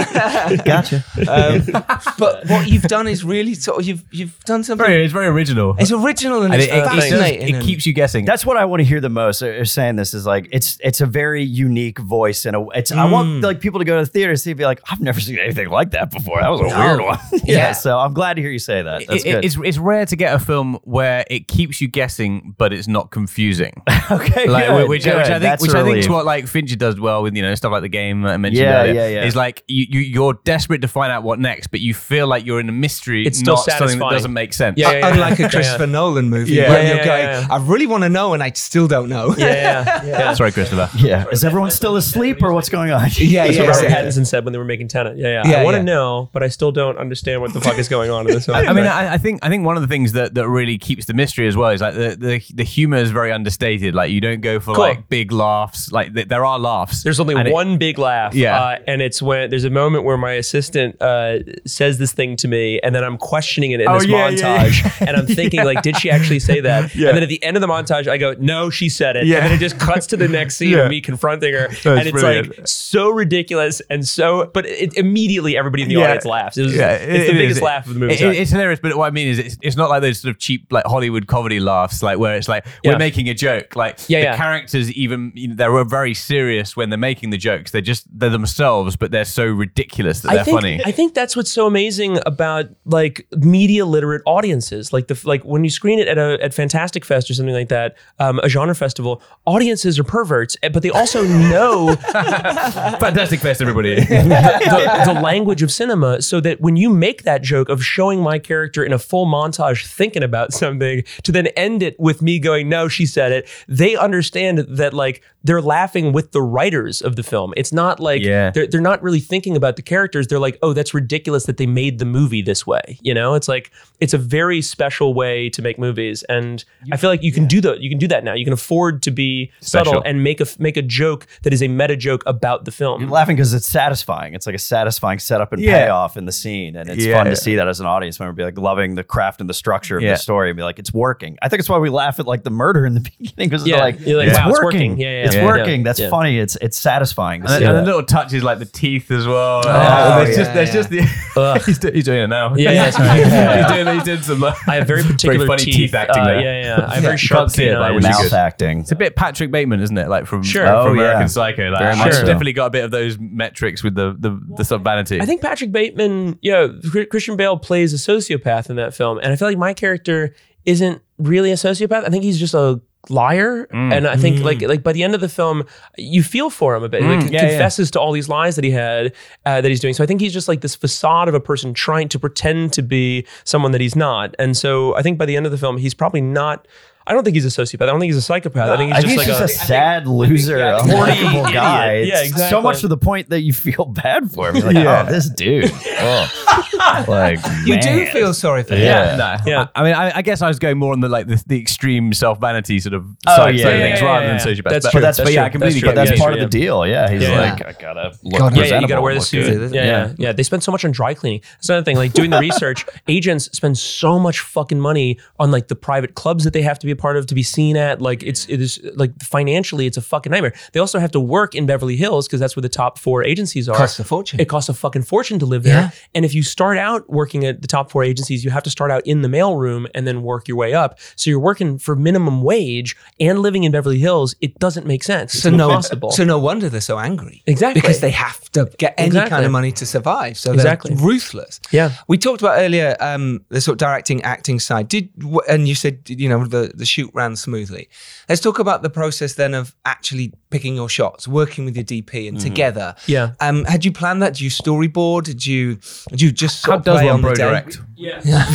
[0.65, 1.03] Gotcha.
[1.29, 1.83] um,
[2.19, 4.85] but what you've done is really sort of you've you've done something.
[4.85, 5.75] Very, it's very original.
[5.79, 7.55] It's original and, And it's it, it, it, does- fascinating.
[7.55, 8.25] it keeps you guessing.
[8.25, 9.41] That's what I want to hear the most.
[9.41, 12.95] uh, Saying this is like it's it's a very unique voice and a, it's I
[13.07, 13.11] Mm.
[13.11, 15.21] want like people to go to the theater and see and be like I've never
[15.21, 16.41] seen anything like that before.
[16.41, 16.79] That was a No.
[16.85, 17.19] weird one.
[17.31, 17.71] yeah, Yeah.
[17.71, 19.07] So I'm glad to hear you say that.
[19.07, 19.45] That's It- it- good.
[19.45, 23.09] it's, it's rare to get a film where it keeps you guessing, but it's not
[23.11, 23.42] confusing.
[24.11, 25.15] okay, like good, which, good.
[25.17, 27.35] which I think That's which a I think is what like Fincher does well with
[27.35, 28.93] you know stuff like the game that I mentioned Yeah, earlier.
[28.93, 29.25] yeah, yeah.
[29.25, 32.45] Is like you, you you're desperate to find out what next, but you feel like
[32.45, 33.25] you're in a mystery.
[33.25, 34.77] It's still not something that doesn't make sense.
[34.77, 35.13] Yeah, yeah, yeah.
[35.13, 36.69] Unlike a Christopher Nolan movie Yeah.
[36.69, 37.47] where Yeah, you're yeah, going, yeah, yeah.
[37.53, 39.33] I really want to know and I still don't know.
[39.37, 40.33] yeah yeah, yeah.
[40.33, 40.89] Sorry, Christopher.
[40.97, 41.25] yeah.
[41.31, 43.09] Is everyone still asleep or what's going on?
[43.17, 43.63] yeah, That's yeah.
[43.67, 43.89] what Robert.
[43.89, 45.17] Pattinson said when they were making Tenet.
[45.17, 45.49] Yeah, yeah.
[45.51, 45.83] Yeah, I want to yeah.
[45.83, 48.47] know, but I still don't understand what the fuck is going on in this.
[48.49, 51.05] I mean, I, I think I think one of the things that, that really keeps
[51.05, 53.93] the mystery as well is like the, the the humor is very understated.
[53.95, 54.83] Like you don't go for Cool.
[54.85, 55.91] like big laughs.
[55.91, 57.03] Like th- there are laughs.
[57.03, 58.33] There's only And it- one big laugh.
[58.33, 58.59] Yeah.
[58.61, 62.47] Uh, and it's when there's a moment where my assistant uh, says this thing to
[62.47, 65.07] me, and then I'm questioning it in Oh, this yeah, yeah, montage.
[65.07, 66.93] and I'm thinking, like, did she actually say that?
[67.03, 67.07] Yeah.
[67.09, 69.25] And then at the end of the montage, I go, no, she said it.
[69.25, 69.37] Yeah.
[69.37, 70.83] And then it just cuts to the next scene Yeah.
[70.83, 71.65] of me confronting her.
[71.65, 71.75] and
[72.07, 72.57] it's brilliant.
[72.57, 76.03] like so ridiculous and so, but it, immediately everybody in the Yeah.
[76.05, 76.57] audience laughs.
[76.57, 77.61] It was, Yeah, it's it- the it biggest is.
[77.63, 78.13] laugh of the movie.
[78.13, 80.33] It- it- it's hilarious, but what I mean is, it's, it's not like those sort
[80.35, 82.91] of cheap, like Hollywood comedy laughs, like where it's like Yeah.
[82.91, 83.75] we're making a joke.
[83.75, 84.37] Like Yeah, the yeah.
[84.37, 87.71] characters, even you know, they're very serious when they're making the jokes.
[87.71, 90.81] They're just they're themselves, but they're so ridiculous that they're think, funny.
[90.85, 94.93] I think that's what's so amazing about like media literate audiences.
[94.93, 97.69] Like the like when you screen it at a at Fantastic Fest or something like
[97.69, 103.61] that, um, a genre festival, audiences are perverts, eh, but they also know Fantastic fest,
[103.61, 103.95] everybody.
[104.05, 108.39] the, the language of cinema so that when you make that joke of showing my
[108.39, 112.69] character in a full montage thinking about something to then end it with me going
[112.69, 117.23] no she said it they understand that like they're laughing with the writers of the
[117.23, 118.51] film it's not like Yeah.
[118.51, 121.65] they're, they're not really thinking about the characters they're like oh that's ridiculous that they
[121.67, 125.61] made the movie this way you know it's like it's a very special way to
[125.61, 128.33] make movies and i feel like you can do that you can do that now
[128.33, 131.67] you can afford to be subtle and make a make a joke that is a
[131.67, 134.33] meta joke about the film You're laughing because it's satisfying.
[134.33, 135.85] It's like a satisfying setup and Yeah.
[135.85, 137.17] payoff in the scene, and it's Yeah.
[137.17, 138.33] fun to see that as an audience member.
[138.33, 140.13] Be like loving the craft and the structure of Yeah.
[140.13, 141.37] the story, and be like, it's working.
[141.41, 143.77] I think it's why we laugh at like the murder in the beginning because Yeah.
[143.77, 144.91] like, You're like, it's, wow, it's working.
[144.91, 144.97] working.
[144.99, 145.45] Yeah, yeah, it's yeah.
[145.45, 145.79] working.
[145.81, 145.83] Yeah.
[145.85, 146.09] That's Yeah.
[146.09, 146.39] funny.
[146.39, 147.41] It's it's satisfying.
[147.41, 149.61] And, see and the little touches like the teeth as well.
[149.65, 150.73] Oh, Uh, there's yeah, just there's yeah.
[150.73, 152.55] just the he's, do- he's doing it now.
[152.55, 153.23] Yeah, yeah, sorry.
[153.23, 154.39] he's doing he's doing some.
[154.39, 155.75] like, I have very particular funny teeth.
[155.75, 156.41] teeth acting Uh, there.
[156.41, 156.85] Yeah, yeah.
[156.87, 157.95] I have You very sharp can't see it, but canines.
[158.05, 158.79] which is mouth acting.
[158.81, 160.09] It's a bit Patrick Bateman, isn't it?
[160.09, 160.65] Like from Sure.
[160.65, 161.29] from Oh, American.
[161.29, 161.69] Psycho.
[161.69, 162.25] Like, Very it's much so.
[162.25, 165.19] definitely got a bit of those metrics with the the, the sort of vanity.
[165.21, 166.67] I think Patrick Bateman, yeah,
[167.09, 170.35] Christian Bale plays a sociopath in that film, and I feel like my character
[170.65, 172.05] isn't really a sociopath.
[172.05, 173.91] I think he's just a liar, Mm.
[173.93, 175.63] and I think like like by the end of the film,
[175.97, 177.01] you feel for him a bit.
[177.03, 177.49] Like, Mm, he yeah, yeah.
[177.49, 179.11] confesses to all these lies that he had
[179.45, 179.93] uh, that he's doing.
[179.93, 182.81] So I think he's just like this facade of a person trying to pretend to
[182.81, 184.35] be someone that he's not.
[184.39, 186.65] And so I think by the end of the film, he's probably not
[187.05, 187.83] I don't think he's a sociopath.
[187.83, 188.69] I don't think he's a psychopath.
[188.69, 190.81] I think he's I just think like he's a, just a sad loser, yeah, a
[190.81, 191.53] horny likable idiot.
[191.53, 191.93] guy.
[191.99, 192.49] Yeah, exactly.
[192.49, 194.55] So much to the point that you feel bad for him.
[194.57, 195.05] You're like, Yeah.
[195.07, 195.71] oh, this dude.
[196.05, 197.05] Oh.
[197.07, 198.81] like, You do feel sorry for him.
[198.81, 199.15] Yeah.
[199.15, 199.67] No, Yeah.
[199.75, 201.59] I, I mean, I, I guess I was going more on the like the, the
[201.59, 204.37] extreme self vanity sort of Oh, side, yeah, side of yeah, things yeah, rather yeah,
[204.37, 204.53] than yeah.
[204.61, 204.69] sociopath.
[204.69, 204.99] That's but, true.
[204.99, 205.43] But that's, That's but yeah.
[205.45, 206.43] I completely get But that's part yeah.
[206.43, 206.85] of the deal.
[206.87, 207.09] Yeah.
[207.09, 207.39] He's Yeah.
[207.39, 209.71] like, I gotta look yeah, yeah, you gotta wear the suit.
[209.73, 210.31] Yeah, yeah, yeah.
[210.33, 211.41] They spend so much on dry cleaning.
[211.55, 211.95] That's another thing.
[211.95, 216.43] Like doing the research, agents spend so much fucking money on like the private clubs
[216.43, 218.01] that they have to be a part of to be seen at.
[218.01, 220.53] Like it's it is like financially, it's a fucking nightmare.
[220.71, 223.67] They also have to work in Beverly Hills because that's where the top four agencies
[223.69, 223.75] are.
[223.75, 224.39] Costs a fortune.
[224.39, 225.73] It costs a fucking fortune to live there.
[225.81, 225.89] Yeah.
[226.15, 228.91] And if you start out working at the top four agencies, you have to start
[228.91, 230.99] out in the mailroom and then work your way up.
[231.15, 234.35] So you're working for minimum wage and living in Beverly Hills.
[234.41, 235.33] It doesn't make sense.
[235.33, 236.11] It's So no, impossible.
[236.11, 237.41] so no wonder they're so angry.
[237.47, 237.81] Exactly.
[237.81, 239.29] because they have to get any Exactly.
[239.31, 240.37] kind of money to survive.
[240.37, 240.95] So Exactly.
[240.95, 241.59] ruthless.
[241.71, 241.91] Yeah.
[242.07, 244.87] We talked about earlier um, the sort of directing, acting side.
[244.87, 245.09] Did
[245.49, 247.89] and you said you know the the shoot ran smoothly.
[248.27, 252.29] Let's talk about the process then of actually picking your shots, working with your DP
[252.29, 252.95] and together.
[253.07, 253.31] Yeah.
[253.41, 254.33] Um, had you planned that?
[254.35, 255.23] Did you storyboard?
[255.25, 255.79] Did you
[256.09, 257.43] did you just sort How of does play one on the bro day?
[257.49, 257.81] direct?
[257.95, 258.19] Yeah.
[258.25, 258.45] yeah.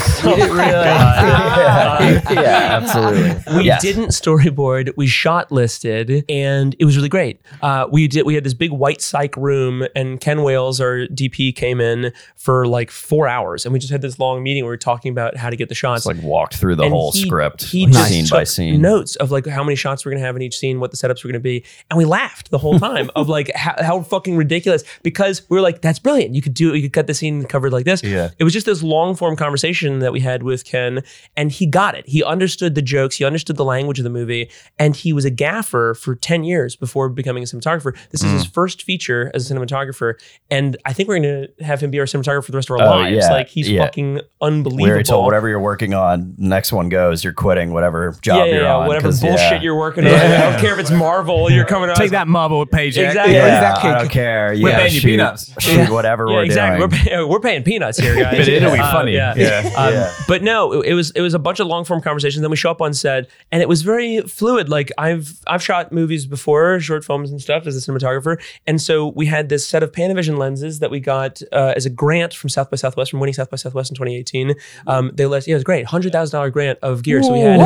[2.30, 3.56] yeah, absolutely.
[3.56, 3.82] We Yes.
[3.82, 4.92] didn't storyboard.
[4.96, 7.40] We shot listed, and it was really great.
[7.62, 8.26] Uh, we did.
[8.26, 12.66] We had this big white psych room, and Ken Wales, our DP, came in for
[12.66, 15.36] like four hours, and we just had this long meeting where we were talking about
[15.36, 16.06] how to get the shots.
[16.06, 18.80] It's like walked through the And whole he- script, He like, scene took by scene.
[18.80, 21.24] notes of like how many shots we're gonna have in each scene, what the setups
[21.24, 24.84] were gonna be, and we laughed the whole time of like how, how fucking ridiculous
[25.02, 26.34] because we were like, "That's brilliant!
[26.34, 28.30] You could do, you could cut the scene covered like this." Yeah.
[28.38, 31.02] It was just this long form conversation that we had with Ken,
[31.36, 32.06] and he got it.
[32.06, 35.30] He understood the jokes, he understood the language of the movie, and he was a
[35.30, 37.96] gaffer for ten years before becoming a cinematographer.
[38.10, 38.52] This is his Mm.
[38.52, 40.14] first feature as a cinematographer,
[40.50, 42.86] and I think we're gonna have him be our cinematographer for the rest of our
[42.86, 43.16] Oh, lives.
[43.16, 43.84] yeah, Like he's yeah.
[43.84, 44.96] fucking unbelievable.
[44.98, 48.62] We told whatever you're working on, next one goes, you're quitting whatever job yeah, you're
[48.64, 48.86] yeah, on.
[48.86, 50.12] whatever bullshit you're working on.
[50.14, 51.50] I don't care if it's Marvel.
[51.58, 51.96] You're coming on.
[51.96, 53.06] Take that Marvel paycheck.
[53.08, 53.34] Exactly.
[53.34, 53.90] Yeah, exactly.
[53.90, 54.48] I don't care.
[54.50, 55.62] We're yeah, paying you shoot, peanuts.
[55.62, 56.78] Shoot whatever Yeah, we're exactly.
[56.88, 56.90] doing.
[56.90, 58.36] We're, pay- we're paying peanuts here, guys.
[58.38, 59.12] But it'll be Uh, funny.
[59.14, 59.34] yeah.
[59.36, 59.70] Yeah.
[59.76, 60.12] Um, Yeah.
[60.26, 62.40] But no, it, it was it was a bunch of long form conversations.
[62.42, 64.68] Then we show up on set, and it was very fluid.
[64.68, 69.08] Like I've I've shot movies before, short films and stuff as a cinematographer, and so
[69.08, 72.48] we had this set of Panavision lenses that we got uh, as a grant from
[72.50, 74.54] South by Southwest, from winning South by Southwest in 2018.
[74.86, 77.22] Um, they let yeah, it was great, hundred thousand dollar grant of gear.
[77.22, 77.58] So we had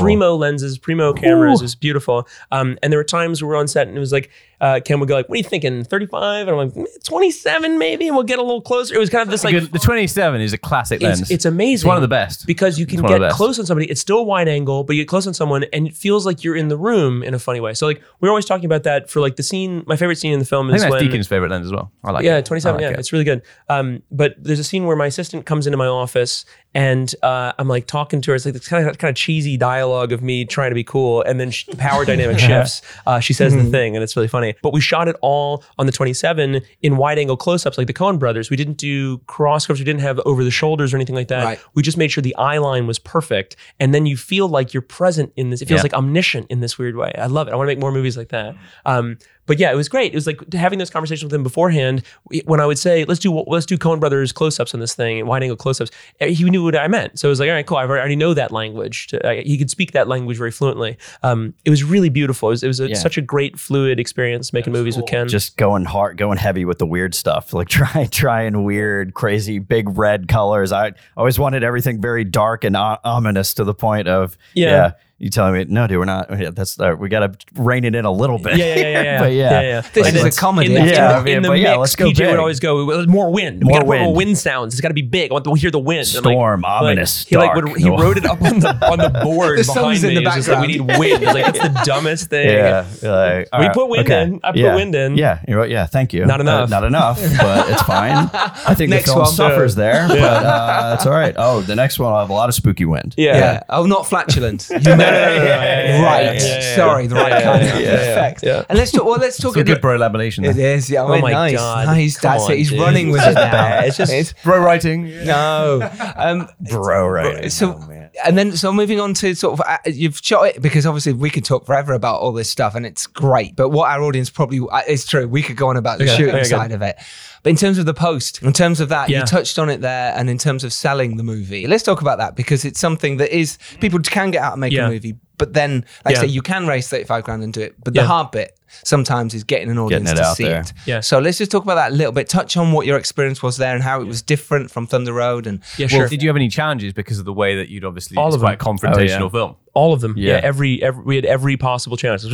[0.00, 1.60] primo lenses, primo cameras.
[1.60, 2.26] It was beautiful.
[2.50, 4.30] Um, and there were times where we on set, and it was like
[4.60, 5.84] uh, Ken would go like, "What are you thinking?
[5.84, 8.94] 35?" And I'm like, "Mm, "27 maybe," and we'll get a little closer.
[8.94, 11.20] It was kind of this like Good- the 27 is a classic lens.
[11.22, 11.74] it's, it's amazing.
[11.74, 12.46] It's one of the best.
[12.46, 13.36] because you can It's one of get best.
[13.36, 13.90] close on somebody.
[13.90, 16.44] It's still a wide angle, but you get close on someone, and it feels like
[16.44, 17.74] you're in the room in a funny way.
[17.74, 19.84] So like we're always talking about that for like the scene.
[19.86, 21.72] My favorite scene in the film I think is that's when Deacon's favorite lens as
[21.72, 21.90] well.
[22.04, 22.26] I like it.
[22.28, 22.46] yeah, it.
[22.46, 22.70] 27.
[22.70, 22.98] I like yeah, it.
[23.00, 23.42] it's really good.
[23.68, 26.44] Um, but there's a scene where my assistant comes into my office
[26.74, 28.34] and uh, I'm like talking to her.
[28.34, 31.22] It's like this kind of kind of cheesy dialogue of me trying to be cool,
[31.22, 32.82] and then sh- the power dynamic shifts.
[33.06, 34.45] Uh, she says the thing, and it's really funny.
[34.62, 37.92] But we shot it all on the 27 in wide angle close ups, like the
[37.92, 38.50] Coen Brothers.
[38.50, 39.78] We didn't do cross cuts.
[39.78, 41.44] We didn't have over the shoulders or anything like that.
[41.44, 41.60] Right.
[41.74, 44.80] We just made sure the eye line was perfect, and then you feel like you're
[44.82, 45.62] present in this.
[45.62, 45.82] It feels Yeah.
[45.84, 47.12] like omniscient in this weird way.
[47.18, 47.52] I love it.
[47.52, 48.54] I want to make more movies like that.
[48.84, 50.12] Um, but yeah, it was great.
[50.12, 52.02] It was like having those conversations with him beforehand.
[52.44, 55.28] When I would say, "Let's do let's do Coen Brothers close-ups on this thing, and
[55.28, 55.90] wide angle close-ups,"
[56.20, 57.18] eh, he knew what I meant.
[57.18, 57.76] So it was like, "All right, cool.
[57.78, 60.96] I already know that language." To, uh, he could speak that language very fluently.
[61.22, 62.48] Um, it was really beautiful.
[62.48, 62.94] It was, it was a, Yeah.
[62.96, 65.28] such a great fluid experience making movies with Ken.
[65.28, 67.52] just going hard, going heavy with the weird stuff.
[67.52, 70.72] Like try, trying weird, crazy, big red colors.
[70.72, 74.70] I always wanted everything very dark and o- ominous to the point of Yeah.
[74.70, 74.90] yeah.
[75.18, 76.28] You telling me no, dude, we're not.
[76.38, 78.56] Yeah, that's uh, we got to rein it in a little bit.
[78.58, 79.80] yeah, yeah, yeah, yeah, but yeah, yeah.
[79.80, 80.74] This And is a then comedy.
[80.74, 82.30] In the, Yeah, in the, I mean, in the but yeah, mix, let's go PJ
[82.30, 83.62] would always go, "More wind.
[83.62, 84.16] we More got to put more wind.
[84.16, 84.74] wind sounds.
[84.74, 85.30] It's got to be big.
[85.30, 87.88] I want to hear the wind." I'm like- Storm, like, ominous, He like would, he
[87.88, 90.08] wrote it up on the on the board The behind me.
[90.08, 91.24] in the It was just like, we need wind.
[91.24, 92.50] I was like, that's the dumbest thing.
[92.50, 94.22] Yeah, like, We right, put wind okay.
[94.22, 94.40] in.
[94.44, 94.74] I put yeah.
[94.74, 95.16] wind in.
[95.16, 95.70] Yeah, you're right.
[95.70, 96.26] Yeah, thank you.
[96.26, 96.68] Not Uh, enough.
[96.70, 98.28] not enough, but it's fine.
[98.34, 99.32] I think Next the film one.
[99.32, 101.34] suffers there, but uh, it's all right.
[101.38, 103.14] Oh, the next one will have a lot of spooky wind.
[103.16, 103.36] Yeah.
[103.38, 103.62] Yeah.
[103.70, 104.70] Oh, not flatulence.
[105.06, 106.76] You meant yeah, right.
[106.76, 107.90] Sorry, the right kind of yeah, yeah.
[107.94, 108.42] effect.
[108.42, 108.64] Yeah.
[108.68, 109.04] And let's talk.
[109.04, 109.54] Well, let's talk.
[109.54, 110.48] Some good bro lamination.
[110.48, 110.76] It there.
[110.76, 110.90] is.
[110.90, 111.02] Yeah.
[111.02, 111.56] Oh Oh my nice.
[111.56, 111.86] God.
[111.86, 112.18] Nice.
[112.18, 112.56] Come That's on, it.
[112.58, 112.80] He's dude.
[112.80, 113.78] running with It's it now.
[113.80, 115.04] It's just- It's- Bro writing.
[115.24, 115.88] no.
[116.16, 117.50] Um, Bro, right?
[117.52, 117.80] so
[118.24, 121.28] and then so moving on to sort of uh, you've shot it because obviously we
[121.28, 124.58] could talk forever about all this stuff and it's great but what our audience probably
[124.72, 126.48] uh, it's true we could go on about the Okay, shooting okay, good.
[126.48, 126.96] side of it
[127.42, 129.20] but in terms of the post in terms of that Yeah.
[129.20, 132.18] you touched on it there and in terms of selling the movie let's talk about
[132.18, 134.86] that because it's something that is people can get out and make Yeah.
[134.86, 137.74] a movie but then like I say you can raise 35 grand and do it
[137.82, 138.02] but Yeah.
[138.02, 140.60] the hard bit sometimes is getting an audience Getting it to out see there.
[140.60, 140.72] it.
[140.86, 141.00] Yeah.
[141.00, 142.28] So let's just talk about that a little bit.
[142.28, 145.46] Touch on what your experience was there and how it was different from Thunder Road.
[145.46, 146.08] And Yeah, well, sure.
[146.08, 148.40] Did you have any challenges because of the way that you'd obviously All it's of
[148.42, 148.76] quite a them.
[148.78, 149.28] confrontational Oh, yeah.
[149.30, 149.56] film?
[149.74, 150.14] all of them.
[150.16, 150.40] Yeah, Yeah.
[150.42, 152.24] every, every we had every possible challenge.
[152.24, 152.32] If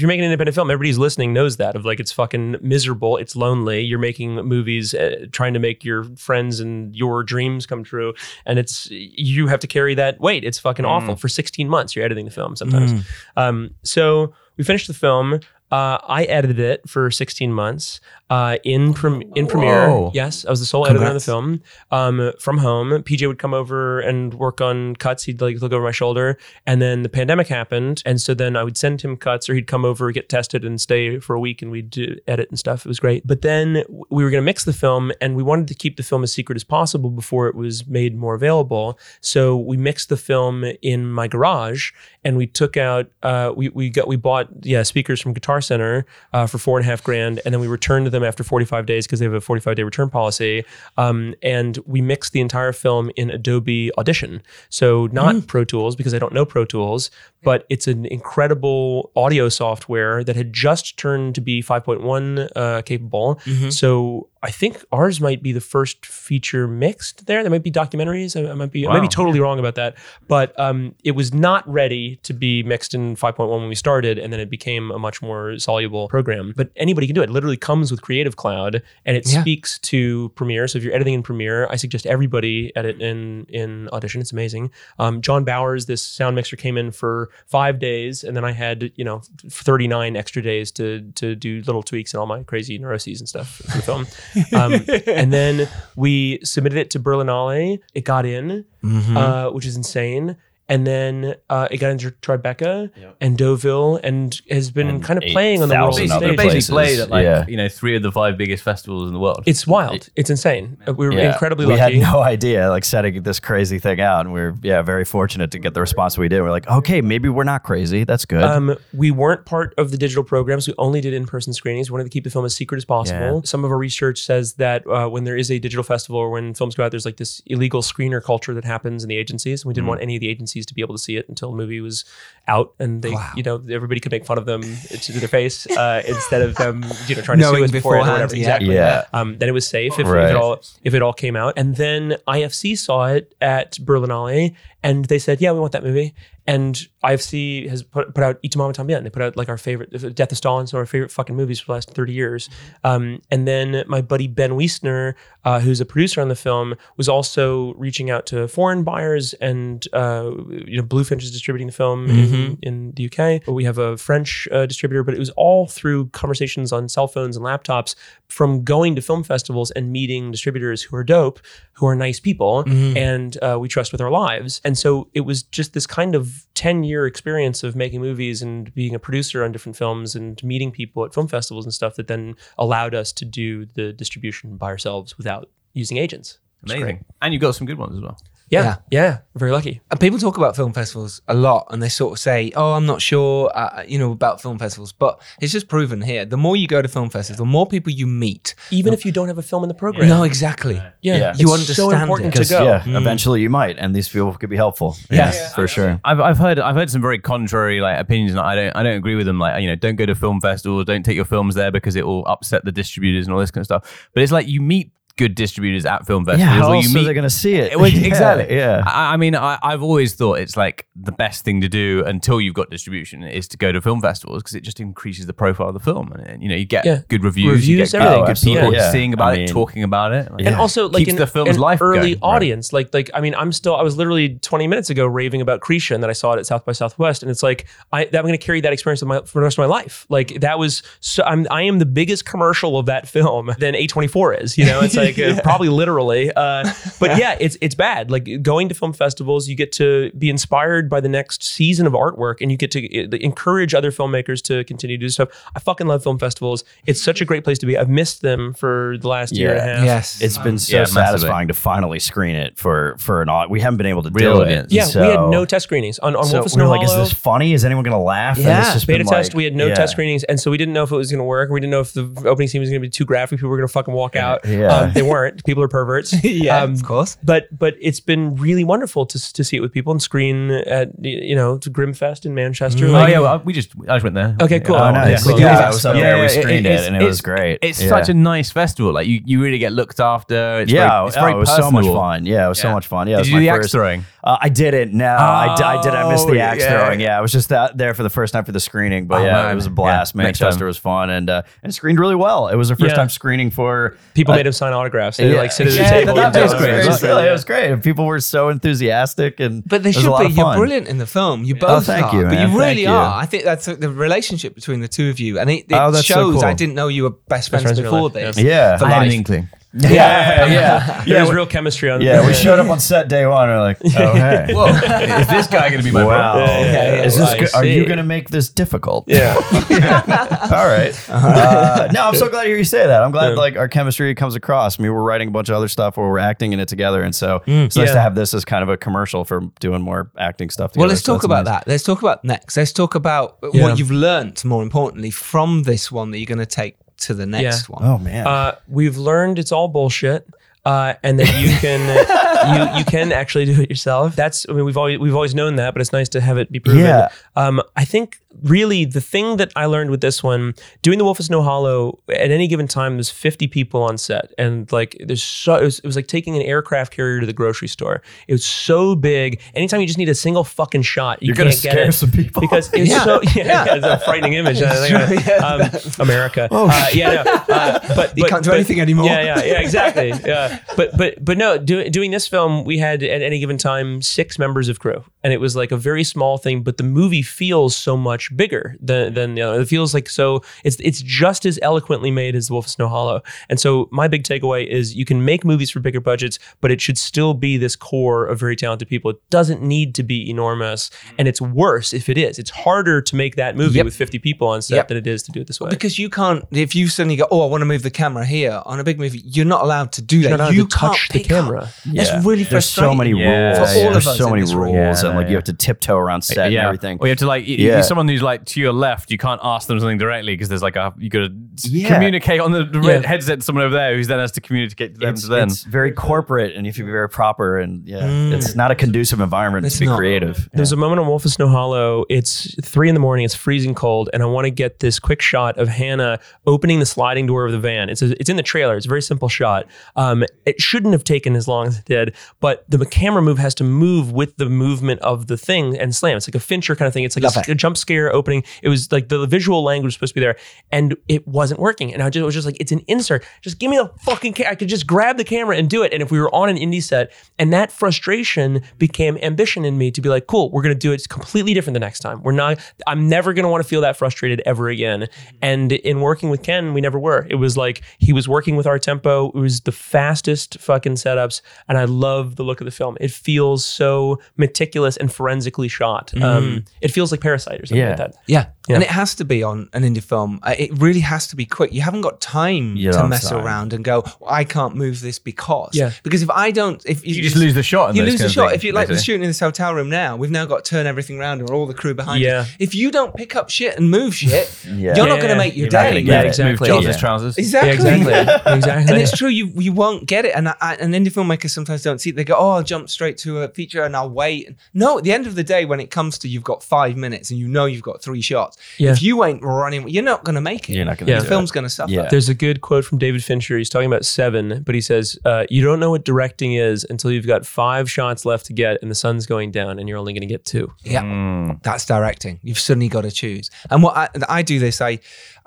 [0.00, 3.36] you're making an independent film, everybody's listening knows that of like it's fucking miserable, it's
[3.36, 3.80] lonely.
[3.82, 8.12] You're making movies, uh, trying to make your friends and your dreams come true,
[8.44, 10.42] and it's you have to carry that weight.
[10.42, 11.14] It's fucking awful.
[11.14, 13.04] For 16 months, you're editing the film sometimes.
[13.36, 15.38] Um, so we finished the film.
[15.70, 18.00] Uh, I edited it for 16 months
[18.30, 19.90] uh, in prem- in Premiere.
[19.90, 20.12] Whoa.
[20.14, 21.60] Yes, I was the sole editor on the film
[21.90, 22.90] um, from home.
[23.02, 25.24] PJ would come over and work on cuts.
[25.24, 28.62] He'd like look over my shoulder, and then the pandemic happened, and so then I
[28.62, 31.60] would send him cuts, or he'd come over, get tested, and stay for a week,
[31.60, 32.86] and we'd do, edit and stuff.
[32.86, 33.26] It was great.
[33.26, 36.04] But then we were going to mix the film, and we wanted to keep the
[36.04, 38.96] film as secret as possible before it was made more available.
[39.20, 41.90] So we mixed the film in my garage,
[42.24, 46.06] and we took out uh, we we got we bought yeah speakers from Guitar Center
[46.32, 49.06] uh, for four and a half grand, and then we returned them after 45 days
[49.06, 50.64] because they have a 45 day return policy.
[50.96, 56.14] Um, and we mixed the entire film in Adobe Audition, so not Pro Tools because
[56.14, 57.10] I don't know Pro Tools,
[57.42, 63.40] but it's an incredible audio software that had just turned to be 5.1 uh, capable.
[63.70, 67.42] So I think ours might be the first feature mixed there.
[67.42, 68.34] There might be documentaries.
[68.34, 69.96] I, I might be I might be totally wrong about that,
[70.28, 74.32] but um, it was not ready to be mixed in 5.1 when we started, and
[74.32, 76.54] then it became a much more soluble program.
[76.56, 77.28] But anybody can do it.
[77.28, 79.42] It literally comes with Creative Cloud, and it Yeah.
[79.42, 80.66] speaks to Premiere.
[80.68, 84.22] So if you're editing in Premiere, I suggest everybody edit in in Audition.
[84.22, 84.70] It's amazing.
[84.98, 88.90] Um, John Bowers, this sound mixer, came in for five days, and then I had
[88.96, 89.20] you know
[89.50, 93.56] 39 extra days to to do little tweaks and all my crazy neuroses and stuff
[93.70, 94.06] for the film.
[94.52, 97.80] Um, and then we submitted it to Berlinale.
[97.94, 99.16] It got in, Mm-hmm.
[99.16, 100.36] uh, which is insane.
[100.70, 102.90] And then uh, it got into Tribeca
[103.20, 106.16] and Deauville, and has been And kind of playing on the world 8,000 stage.
[106.16, 106.70] other Basically, places.
[106.70, 107.44] basically played at like Yeah.
[107.48, 109.42] you know three of the five biggest festivals in the world.
[109.46, 110.08] It's wild.
[110.16, 110.78] It's insane.
[110.86, 111.32] We were Yeah.
[111.32, 111.96] incredibly we lucky.
[111.96, 115.04] We had no idea, like setting this crazy thing out, and we are yeah very
[115.04, 116.40] fortunate to get the response we did.
[116.40, 118.04] We're like, okay, maybe we're not crazy.
[118.04, 118.42] That's good.
[118.44, 120.68] Um, we weren't part of the digital programs.
[120.68, 121.90] We only did in-person screenings.
[121.90, 123.36] We wanted to keep the film as secret as possible.
[123.36, 123.40] Yeah.
[123.44, 126.54] Some of our research says that uh, when there is a digital festival or when
[126.54, 129.62] films go out, there's like this illegal screener culture that happens in the agencies.
[129.64, 131.50] And we didn't want any of the agencies to be able to see it until
[131.50, 132.04] the movie was
[132.48, 136.02] out, and they, you know, everybody could make fun of them to their face uh,
[136.06, 138.36] instead of them, you know, trying to sue Knowing us beforehand or beforehand, whatever.
[138.36, 138.40] yeah.
[138.40, 138.74] Exactly.
[138.74, 139.04] Yeah.
[139.12, 141.54] Um, then it was safe if, if it all if it all came out.
[141.56, 146.14] And then IFC saw it at Berlinale, and they said, "Yeah, we want that movie."
[146.46, 148.96] And IFC has put, put out Y Tu Mamá También.
[148.96, 151.60] And they put out like our favorite Death of Stalin, so our favorite fucking movies
[151.60, 152.48] for the last 30 years.
[152.82, 155.14] Um, and then my buddy Ben Wiesner,
[155.44, 159.86] uh, who's a producer on the film, was also reaching out to foreign buyers and
[159.92, 163.46] uh, you know Bluefinch is distributing the film in, in the UK.
[163.46, 167.36] We have a French uh, distributor, but it was all through conversations on cell phones
[167.36, 167.94] and laptops
[168.28, 171.40] from going to film festivals and meeting distributors who are dope,
[171.74, 172.64] who are nice people,
[172.96, 174.60] and uh, we trust with our lives.
[174.64, 178.74] And so it was just this kind of 10 year experience of making movies and
[178.74, 182.08] being a producer on different films and meeting people at film festivals and stuff that
[182.08, 186.38] then allowed us to do the distribution by ourselves without using agents.
[186.62, 188.18] Amazing, and you've got some good ones as well.
[188.50, 188.76] Yeah, Yeah.
[188.90, 189.80] yeah, very lucky.
[189.92, 192.84] And people talk about film festivals a lot, and they sort of say, "Oh, I'm
[192.84, 196.56] not sure, uh, you know, about film festivals." But it's just proven here: the more
[196.56, 198.56] you go to film festivals, the more people you meet.
[198.72, 200.08] Even if you don't have a film in the program.
[200.08, 200.74] No, exactly.
[200.74, 201.32] Yeah, Yeah.
[201.36, 202.32] You it's so understand important it.
[202.32, 202.64] to 'Cause, go.
[202.64, 204.96] yeah, eventually you might, and these people could be helpful.
[205.10, 205.54] Yes.
[205.54, 206.00] for sure.
[206.04, 208.96] I've, I've heard I've heard some very contrary like opinions, and I don't I don't
[208.96, 209.38] agree with them.
[209.38, 212.04] Like you know, don't go to film festivals, don't take your films there because it
[212.04, 214.08] will upset the distributors and all this kind of stuff.
[214.12, 214.90] But it's like you meet
[215.20, 216.40] good distributors at film festivals.
[216.48, 217.76] Yeah, how or else you are they going to see it?
[217.78, 218.56] Well, Yeah, exactly.
[218.56, 218.82] Yeah.
[218.86, 222.40] I, I mean, I, I've always thought it's like the best thing to do until
[222.40, 225.68] you've got distribution is to go to film festivals because it just increases the profile
[225.68, 227.00] of the film, and, and, you know you get Yeah.
[227.08, 228.24] good reviews, Reviews, you get good, everything.
[228.26, 228.90] good people oh, Yeah.
[228.90, 231.56] seeing about I it, talking about it, Like, and also like keeps an, the film's
[231.56, 232.22] an life early going.
[232.22, 235.60] audience like like i mean i'm still i was literally 20 minutes ago raving about
[235.60, 238.16] Krisha and that i saw it at south by southwest and it's like i that
[238.18, 240.40] i'm going to carry that experience with my, for the rest of my life like
[240.40, 244.56] that was so i'm i am the biggest commercial of that film than a24 is
[244.58, 248.68] you know it's like uh, probably literally uh, but yeah it's it's bad like going
[248.68, 252.50] to film festivals you get to be inspired by the next season of artwork and
[252.50, 256.02] you get to uh, encourage other filmmakers to continue to do stuff i fucking love
[256.02, 259.34] film festivals it's such a great place to be i've missed them for the last
[259.36, 260.20] year and a half Yes.
[260.20, 263.50] It's been so Yeah, satisfying to finally screen it for for an audience.
[263.50, 264.72] We haven't been able to Real do audience.
[264.72, 264.76] it.
[264.76, 266.76] Yeah, so, we had no test screenings on, on So Wolf of we Snow were
[266.76, 267.52] like, is this funny?
[267.54, 268.38] Is anyone going to laugh?
[268.38, 268.60] Yeah.
[268.60, 269.30] it's just beta been test.
[269.30, 269.74] like- we had no yeah.
[269.74, 271.50] test screenings, and so we didn't know if it was going to work.
[271.50, 273.38] We didn't know if the opening scene was going to be too graphic.
[273.38, 274.44] People were going to fucking walk out.
[274.46, 274.68] Yeah.
[274.68, 275.44] Um, they weren't.
[275.44, 276.12] People are perverts.
[276.24, 277.16] Yeah, Um, of course.
[277.22, 280.88] But but it's been really wonderful to to see it with people and screen at
[281.02, 282.86] you know to Grimmfest in Manchester.
[282.86, 284.36] Oh Like- yeah, well, we just I just went there.
[284.40, 284.76] Okay, cool.
[284.76, 285.24] Oh, nice.
[285.26, 285.38] cool.
[285.40, 286.20] Yeah, I was up there.
[286.22, 287.58] We screened it, it's- and it was great.
[287.62, 287.88] It's Yeah.
[287.88, 288.92] such a nice festival.
[288.92, 290.60] Like you, you really get looked after.
[290.60, 292.26] It's yeah, very, it's oh, very it was so much fun.
[292.26, 293.08] Yeah, it was so much fun.
[293.08, 294.04] Yeah, Did it was you my do the first- axe throwing?
[294.22, 294.92] Uh, I didn't.
[294.92, 295.94] No, I, d- I did.
[295.94, 296.78] I missed Oh, the axe yeah.
[296.84, 297.00] throwing.
[297.00, 299.06] Yeah, I was just that, there for the first time for the screening.
[299.06, 299.52] But Oh, yeah, man.
[299.52, 300.14] it was a blast.
[300.14, 302.48] Yeah, next Manchester was fun and uh, and it screened really well.
[302.48, 302.96] It was our first Yeah.
[302.96, 305.16] time screening for people uh, made him sign autographs.
[305.16, 306.14] They like sit at the yeah, table.
[306.16, 306.74] That, and that was great.
[306.74, 307.82] It was, really, it was great.
[307.82, 310.32] People were so enthusiastic and But they it was a should lot be.
[310.34, 311.44] You're brilliant in the film.
[311.44, 312.16] You Oh, both thank are.
[312.16, 312.40] you, But man.
[312.40, 312.88] you Thank really you.
[312.90, 313.14] are.
[313.22, 316.06] I think that's the relationship between the two of you, and it, it Oh, that's
[316.06, 316.34] so shows.
[316.34, 316.44] cool.
[316.44, 318.38] I didn't know you were best friends, friends before life, this.
[318.38, 318.76] Yeah.
[318.76, 319.48] for I had an inkling.
[319.72, 321.04] Yeah, yeah, yeah.
[321.06, 322.00] There was real chemistry on.
[322.00, 323.48] Yeah, we showed up on set day one.
[323.48, 326.34] And we're like, oh hey, Whoa, is this guy going to be my wow.
[326.34, 326.52] brother?
[326.52, 327.02] Yeah, yeah, yeah.
[327.04, 327.28] Is this?
[327.28, 327.54] I Good?
[327.54, 329.04] Are you going to make this difficult?
[329.06, 329.34] Yeah.
[330.52, 330.92] All right.
[331.08, 333.02] Uh, no, I'm so glad to hear you say that.
[333.02, 333.34] I'm glad Yeah.
[333.36, 334.78] like our chemistry comes across.
[334.78, 337.02] I mean, we're writing a bunch of other stuff where we're acting in it together,
[337.02, 337.94] and so it's nice Yeah.
[337.94, 340.72] to have this as kind of a commercial for doing more acting stuff.
[340.72, 340.80] Together.
[340.80, 341.54] Well, let's So talk about nice.
[341.60, 341.68] that.
[341.68, 342.56] Let's talk about next.
[342.56, 343.62] Let's talk about Yeah.
[343.64, 347.26] what you've learned, more importantly, from this one that you're going to take to the
[347.26, 347.82] next one.
[347.84, 348.26] Oh man.
[348.26, 350.26] Uh, we've learned it's all bullshit.
[350.62, 351.80] Uh, and that you can
[352.74, 354.14] you you can actually do it yourself.
[354.14, 356.52] That's I mean we've always we've always known that, but it's nice to have it
[356.52, 356.82] be proven.
[356.82, 357.08] Yeah.
[357.34, 361.18] Um, I think really the thing that I learned with this one, doing the Wolf
[361.18, 365.22] of Snow Hollow, at any given time there's 50 people on set, and like there's
[365.22, 368.02] so it was, it was like taking an aircraft carrier to the grocery store.
[368.28, 369.40] It was so big.
[369.54, 371.92] Anytime you just need a single fucking shot, you You're gonna can't get scare it
[371.92, 372.40] some people.
[372.40, 373.04] because it's Yeah.
[373.04, 374.60] so yeah, yeah, it's a frightening image.
[374.62, 375.62] Um,
[375.98, 376.48] America.
[376.50, 379.06] uh, yeah, no, uh, but You but- can't do but- anything anymore.
[379.06, 380.12] Yeah, yeah, yeah, exactly.
[380.30, 384.02] Yeah, but but but no, do, doing this film, we had at any given time
[384.02, 386.62] six members of crew, and it was like a very small thing.
[386.62, 390.42] But the movie feels so much bigger than than you know, it feels like so.
[390.64, 393.22] It's it's just as eloquently made as The Wolf of Snow Hollow.
[393.48, 396.80] And so my big takeaway is you can make movies for bigger budgets, but it
[396.80, 399.10] should still be this core of very talented people.
[399.12, 401.14] It doesn't need to be enormous, mm-hmm.
[401.18, 402.38] and it's worse if it is.
[402.38, 403.84] It's harder to make that movie Yep.
[403.84, 404.88] with 50 people on set Yep.
[404.88, 405.70] than it is to do it this way.
[405.70, 408.60] Because you can't, if you suddenly go, oh, I want to move the camera here
[408.66, 410.28] on a big movie, you're not allowed to do that.
[410.28, 411.44] You're not you to touch can't the pick up.
[411.44, 411.60] camera.
[411.86, 412.22] That's Yeah.
[412.24, 412.98] really There's so frustrating.
[413.16, 413.72] many Yeah, rules.
[413.72, 415.30] For all of There's us so many rules, Yeah, and like yeah.
[415.30, 416.98] you have to tiptoe around set and everything.
[417.00, 417.56] Or you have to like, Yeah.
[417.76, 417.80] yeah.
[417.82, 420.76] someone who's like to your left, you can't ask them something directly because there's like
[420.76, 421.32] a you got to
[421.68, 421.88] Yeah.
[421.94, 423.06] communicate on the the Yeah.
[423.06, 425.48] headset to someone over there who's then has to communicate to them It's, to them.
[425.48, 428.32] it's very corporate, and you have to be very proper, and yeah, Mm.
[428.32, 429.98] it's not a conducive environment It's to be not.
[429.98, 430.48] creative.
[430.52, 432.04] There's a moment on Wolf of Snow Hollow.
[432.08, 433.24] It's three in the morning.
[433.24, 436.86] It's freezing cold, and I want to get this quick shot of Hannah opening the
[436.86, 437.88] sliding door of the van.
[437.88, 438.76] It's a, it's in the trailer.
[438.76, 439.66] It's a very simple shot.
[439.96, 443.54] Um, it shouldn't have taken as long as it did, but the camera move has
[443.56, 446.16] to move with the movement of the thing and slam.
[446.16, 447.04] It's like a Fincher kind of thing.
[447.04, 448.44] It's like Love a, a jump scare opening.
[448.62, 450.36] It was like the visual language was supposed to be there,
[450.72, 451.92] and it wasn't working.
[451.92, 453.24] And I just, was just like, it's an insert.
[453.42, 454.34] Just give me the fucking.
[454.34, 455.92] Ca- I could just grab the camera and do it.
[455.92, 459.90] And if we were on an indie set, and that frustration became ambition in me
[459.90, 462.22] to be like, cool, we're gonna do it completely different the next time.
[462.22, 462.58] We're not.
[462.86, 465.08] I'm never gonna want to feel that frustrated ever again.
[465.42, 467.26] And in working with Ken, we never were.
[467.28, 469.28] It was like he was working with our tempo.
[469.28, 472.96] It was the fastest fucking setups, and I love the look of the film.
[473.00, 476.12] It feels so meticulous and forensically shot.
[476.22, 477.89] Um, it feels like Parasite or something Yeah.
[477.90, 478.16] Like that.
[478.26, 478.46] Yeah.
[478.68, 478.74] Yeah.
[478.76, 480.38] And it has to be on an indie film.
[480.44, 481.72] Uh, It really has to be quick.
[481.72, 483.44] You haven't got time You to mess time.
[483.44, 485.70] around and go, well, I can't move this because.
[485.74, 485.90] Yeah.
[486.04, 487.96] Because if I don't, if you just lose the shot.
[487.96, 488.50] you lose the shot.
[488.50, 490.14] things, If you like, we're shooting in this hotel room now.
[490.16, 492.42] We've now got to turn everything around and all the crew behind Yeah.
[492.44, 492.48] you.
[492.60, 494.94] If you don't pick up shit and move shit, Yeah.
[494.96, 495.88] you're not going to make your You're day.
[495.88, 496.52] gonna Yeah, exactly.
[496.52, 497.00] Move Charles's Yeah.
[497.00, 497.38] trousers.
[497.38, 497.70] Exactly.
[497.70, 498.52] Yeah, exactly.
[498.54, 498.92] exactly.
[498.94, 500.34] And it's true, you you won't get it.
[500.36, 502.16] And I, I, and indie filmmakers sometimes don't see it.
[502.16, 505.12] They go, "Oh, I'll jump straight to a feature and I'll wait." No, at the
[505.12, 507.64] end of the day, when it comes to you've got five minutes and you know
[507.66, 508.92] you've got three shots, Yeah.
[508.92, 510.74] if you ain't running, you're not going to make it.
[510.76, 511.20] You're not gonna Yeah.
[511.20, 511.92] The film's going to suffer.
[511.92, 512.08] Yeah.
[512.10, 513.56] There's a good quote from David Fincher.
[513.58, 517.10] He's talking about Seven, but he says, uh, "You don't know what directing is until
[517.10, 520.12] you've got five shots left to get, and the sun's going down, and you're only
[520.12, 520.72] going to get two.
[520.82, 521.62] Yeah, Mm.
[521.62, 522.38] that's directing.
[522.42, 523.50] You've suddenly got to choose.
[523.70, 524.98] And what I, I do this, I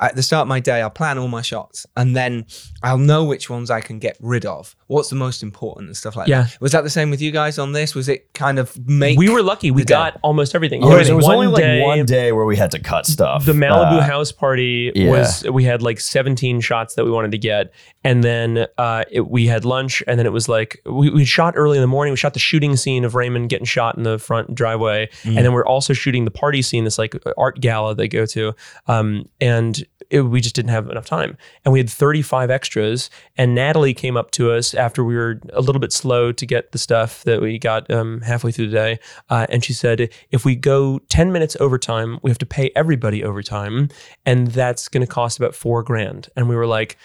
[0.04, 2.46] at the start of my day, I'll plan all my shots, and then
[2.84, 4.76] I'll know which ones I can get rid of.
[4.88, 6.44] What's the most important and stuff like Yeah.
[6.44, 6.58] that.
[6.62, 7.96] Was that the same with you guys on this?
[7.96, 9.18] Was it kind of make?
[9.18, 9.72] we were lucky.
[9.72, 9.94] We the day?
[9.96, 10.84] got almost everything.
[10.84, 13.06] Oh, There there was one only like day- one day where we had to cut
[13.06, 13.46] stuff.
[13.46, 15.10] The Malibu Uh, house party yeah.
[15.10, 17.74] was we had like 17 shots that we wanted to get,
[18.04, 21.54] and then uh, it, we had lunch, and then it was like we, we shot
[21.56, 22.12] early in the morning.
[22.12, 25.54] We shot the shooting scene of Raymond getting shot in the front driveway, and then
[25.54, 28.54] we're also shooting the party scene, this like art gala they go to,
[28.88, 29.84] um, and
[30.14, 34.16] it, we just didn't have enough time, and we had 35 extras, and Natalie came
[34.16, 37.42] up to us after we were a little bit slow to get the stuff that
[37.42, 39.00] we got um, halfway through the day,
[39.30, 43.24] uh, and she said if we go 10 minutes overtime, we have to pay everybody
[43.24, 43.90] overtime,
[44.26, 46.30] and that's going to cost about four grand.
[46.36, 46.98] And we were like,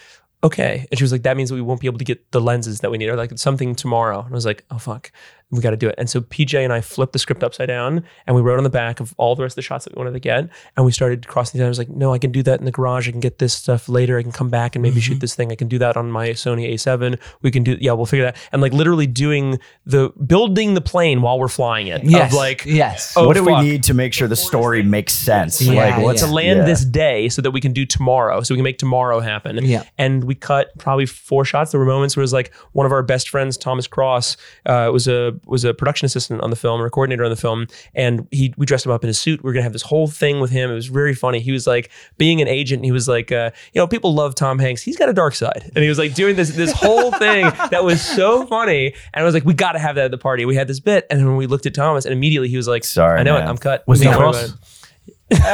[0.45, 0.87] okay.
[0.91, 2.81] And she was like, that means that we won't be able to get the lenses
[2.81, 4.21] that we need, or like something tomorrow.
[4.21, 5.11] And I was like, oh fuck,
[5.51, 5.95] we got to do it.
[5.97, 8.71] And so PJ and I flipped the script upside down, and we wrote on the
[8.71, 10.93] back of all the rest of the shots that we wanted to get, and we
[10.93, 11.59] started crossing.
[11.59, 11.67] these out.
[11.67, 13.09] I was like, no, I can do that in the garage.
[13.09, 14.19] I can get this stuff later.
[14.19, 15.51] I can come back and maybe shoot this thing.
[15.51, 17.19] I can do that on my Sony A7.
[17.41, 18.37] We can do, yeah, we'll figure that.
[18.53, 22.05] And like literally doing the building the plane while we're flying it.
[22.05, 22.33] Yes.
[22.33, 23.15] Of like, yes.
[23.17, 23.63] oh, what do fuck.
[23.63, 25.63] we need to make sure the story makes sense?
[25.63, 26.65] Yeah, like what's to land yeah.
[26.65, 29.65] this day so that we can do tomorrow, so we can make tomorrow happen.
[29.65, 29.85] Yeah.
[29.97, 31.73] And we cut probably four shots.
[31.73, 34.37] There were moments where it was like one of our best friends, Thomas Cross,
[34.67, 37.37] uh, was a was a production assistant on the film, or a coordinator on the
[37.37, 39.43] film, and he we dressed him up in his suit.
[39.43, 40.71] We are gonna have this whole thing with him.
[40.71, 41.41] It was very funny.
[41.41, 42.79] He was like being an agent.
[42.79, 44.83] And he was like, uh, you know, people love Tom Hanks.
[44.83, 47.85] He's got a dark side, and he was like doing this this whole thing that
[47.85, 48.95] was so funny.
[49.15, 50.45] And I was like, we got to have that at the party.
[50.45, 52.85] We had this bit, and then we looked at Thomas, and immediately he was like,
[52.85, 53.45] Sorry, I know man.
[53.45, 53.51] it.
[53.51, 53.87] I'm cut.
[53.87, 54.55] Was Don't he worry cross?
[55.31, 55.45] there we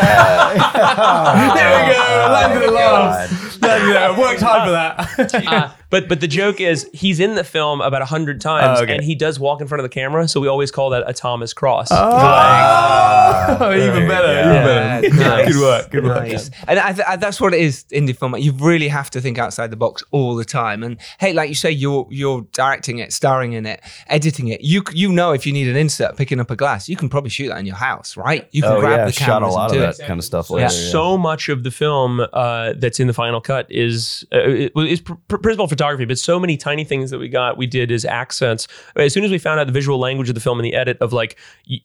[1.95, 2.29] go.
[2.31, 3.61] Landed the laugh.
[3.61, 3.97] Landed it.
[3.97, 5.35] I worked hard for that.
[5.47, 8.83] Uh, but but the joke is he's in the film about a hundred times, Oh,
[8.85, 8.97] okay.
[8.97, 10.27] and he does walk in front of the camera.
[10.29, 11.89] So we always call that a Thomas Cross.
[11.91, 14.33] Oh, even better.
[14.33, 15.29] Yeah, Even better.
[15.29, 15.53] nice.
[15.53, 15.91] Good work.
[15.91, 16.23] Good work.
[16.29, 16.51] Nice.
[16.67, 18.37] And I th- I- that's what it is in indie film.
[18.37, 20.83] You really have to think outside the box all the time.
[20.83, 24.61] And hey, like you say, you're you're directing it, starring in it, editing it.
[24.63, 27.09] You c- you know if you need an insert, picking up a glass, you can
[27.09, 28.49] probably shoot that in your house, right?
[28.53, 30.07] You can Oh grab yeah, the shot a cameras lot and of do that it.
[30.07, 30.57] kind of stuff Yeah.
[30.57, 30.69] later.
[30.71, 35.01] So much of the film uh, that's in the final cut is uh, it- is
[35.01, 38.05] pr- pr- principal photography, but so many tiny things that we got we did as
[38.05, 38.69] accents.
[38.97, 40.97] As soon as we found out the visual language of the film and the edit
[41.01, 41.37] of like,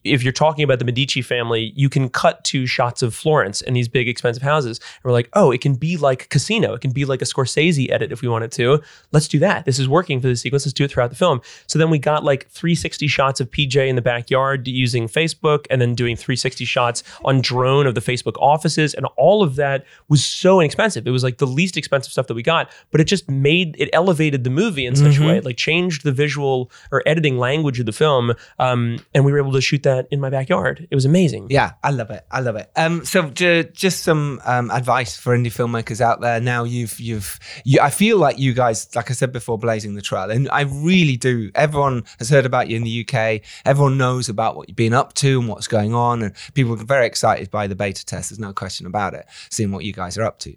[0.04, 3.76] if you're talking about the Medici family, you can cut to shots of Florence and
[3.76, 4.78] these big expensive houses.
[4.78, 6.74] And we're like, oh, it can be like Casino.
[6.74, 8.80] It can be like a Scorsese edit if we wanted to.
[9.12, 9.64] Let's do that.
[9.64, 10.64] This is working for the sequence.
[10.64, 11.40] Let's do it throughout the film.
[11.66, 15.80] So then we got like 360 shots of PJ in the backyard using Facebook and
[15.80, 18.94] then doing 360 shots on drone of the Facebook offices.
[18.94, 21.06] And all of that was so inexpensive.
[21.06, 23.88] It was like the least expensive stuff that we got, but it just made it
[23.94, 27.86] elevated the movie in such a way, like changed the visual or editing language of
[27.86, 28.34] the film.
[28.58, 30.86] Um, and we were able to shoot that in my backyard.
[30.90, 31.46] It was amazing.
[31.48, 32.26] Yeah, I love it.
[32.30, 32.70] I love it.
[32.76, 36.40] Um, so ju- just some um, advice for indie filmmakers out there.
[36.40, 40.02] Now you've you've you, I feel like you guys, like I said before, blazing the
[40.02, 41.50] trail, and I really do.
[41.54, 43.40] Everyone has heard about you in the UK.
[43.64, 46.84] Everyone knows about what you've been up to and what's going on, and people are
[46.84, 48.28] very excited by the beta test.
[48.28, 49.24] There's no question about it.
[49.50, 50.54] Seeing what you guys are up to.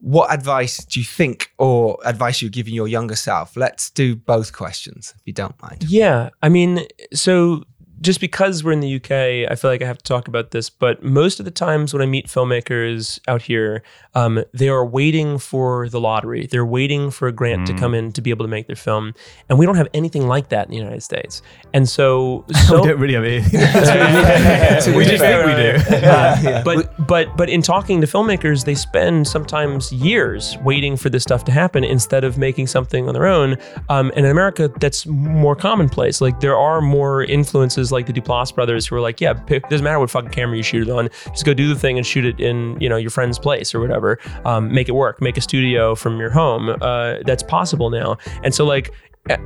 [0.00, 3.56] What advice do you think, or advice you're giving your younger self?
[3.56, 5.84] Let's do both questions, if you don't mind.
[5.84, 6.30] Yeah.
[6.42, 7.64] I mean, so
[8.04, 10.68] just because we're in the UK, I feel like I have to talk about this,
[10.68, 13.82] but most of the times when I meet filmmakers out here,
[14.14, 16.46] um, they are waiting for the lottery.
[16.46, 19.14] They're waiting for a grant to come in to be able to make their film.
[19.48, 21.40] And we don't have anything like that in the United States.
[21.72, 23.60] And so, so we don't really have anything.
[24.94, 26.06] we we just think we do.
[26.06, 31.22] Uh, but but but in talking to filmmakers, they spend sometimes years waiting for this
[31.22, 33.56] stuff to happen instead of making something on their own.
[33.88, 36.20] Um, and in America, that's more commonplace.
[36.20, 39.84] Like there are more influences like the Duplass brothers who are like, yeah, pick, doesn't
[39.84, 42.24] matter what fucking camera you shoot it on, just go do the thing and shoot
[42.24, 44.18] it in you know your friend's place or whatever.
[44.44, 45.22] Um, make it work.
[45.22, 46.76] Make a studio from your home.
[46.80, 48.18] Uh, that's possible now.
[48.42, 48.92] And so like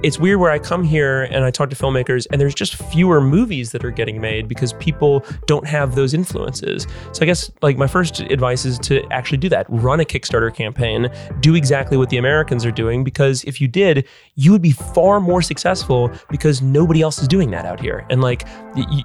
[0.03, 3.21] it's weird where I come here and I talk to filmmakers, and there's just fewer
[3.21, 6.87] movies that are getting made because people don't have those influences.
[7.13, 9.67] So I guess like my first advice is to actually do that.
[9.69, 11.09] Run a Kickstarter campaign.
[11.41, 15.21] Do exactly what the Americans are doing because if you did, you would be far
[15.21, 18.05] more successful because nobody else is doing that out here.
[18.11, 18.47] And like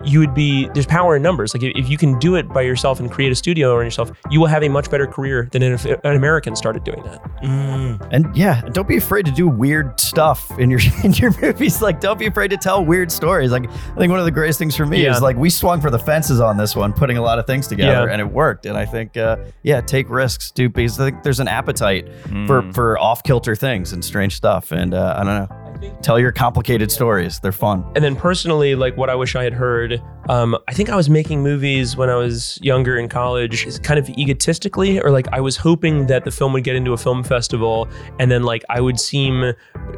[0.04, 1.54] you would be there's power in numbers.
[1.54, 4.40] Like if you can do it by yourself and create a studio on yourself, you
[4.40, 7.24] will have a much better career than if an American started doing that.
[7.44, 8.08] Mm.
[8.12, 11.82] And yeah, don't be afraid to do weird stuff in your in your movies.
[11.82, 13.52] Like, don't be afraid to tell weird stories.
[13.52, 15.12] Like, I think one of the greatest things for me Yeah.
[15.16, 17.68] is like we swung for the fences on this one, putting a lot of things
[17.68, 18.12] together, Yeah.
[18.14, 18.66] and it worked.
[18.66, 22.10] And I think, uh, yeah, take risks, do because I think there's an appetite
[22.48, 24.72] for for off kilter things and strange stuff.
[24.72, 25.63] And uh, I don't know,
[26.02, 27.40] tell your complicated stories.
[27.40, 27.84] They're fun.
[27.96, 31.10] And then personally, like what I wish I had heard, um, I think I was
[31.10, 35.42] making movies when I was younger in college, is kind of egotistically, or like I
[35.42, 38.80] was hoping that the film would get into a film festival, and then like I
[38.80, 39.54] would seem,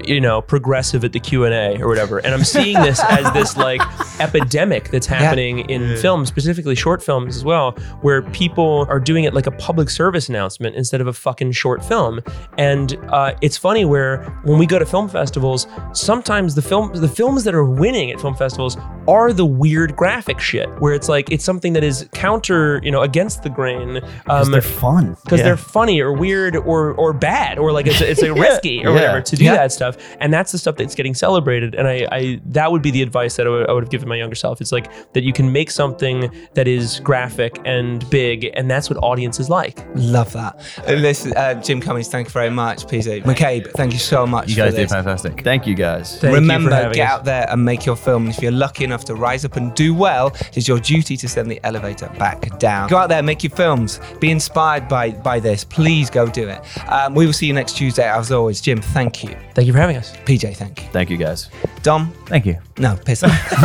[0.05, 2.19] you know, progressive at the Q and A or whatever.
[2.19, 3.81] And I'm seeing this as this like
[4.19, 7.71] epidemic that's happening in film, specifically short films as well,
[8.01, 11.83] where people are doing it like a public service announcement instead of a fucking short
[11.83, 12.21] film.
[12.57, 17.07] And uh, it's funny where when we go to film festivals, sometimes the film the
[17.07, 21.31] films that are winning at film festivals are the weird graphic shit where it's like
[21.31, 25.15] it's something that is counter you know against the grain Because um, they're fun.
[25.23, 25.45] because Yeah.
[25.45, 28.89] they're funny or weird or or bad or like it's it's a Yeah, risky or
[28.89, 29.55] yeah, whatever to do yeah.
[29.55, 32.91] that stuff and that's the stuff that's getting celebrated and I, I that would be
[32.91, 35.23] the advice that I would, I would have given my younger self it's like that
[35.23, 40.33] you can make something that is graphic and big and that's what audiences like Love
[40.33, 40.55] that.
[40.87, 42.85] Uh, Listen, uh, Jim Cummings, thank you very much.
[42.87, 44.49] PJ McCabe, thank you so much.
[44.49, 45.43] You guys for did fantastic.
[45.43, 46.19] Thank you guys.
[46.23, 48.25] Remember, get out there and make your film.
[48.25, 51.15] And if you're lucky enough to rise up and do well, it is your duty
[51.17, 52.89] to send the elevator back down.
[52.89, 53.99] Go out there, make your films.
[54.19, 55.63] Be inspired by by this.
[55.63, 56.61] Please go do it.
[56.91, 58.07] Um, we will see you next Tuesday.
[58.09, 59.35] As always, Jim, thank you.
[59.53, 60.11] Thank you for having us.
[60.25, 60.89] PJ, thank you.
[60.91, 61.49] Thank you guys.
[61.83, 62.57] Dom, Thank you.
[62.79, 63.31] no, piss off.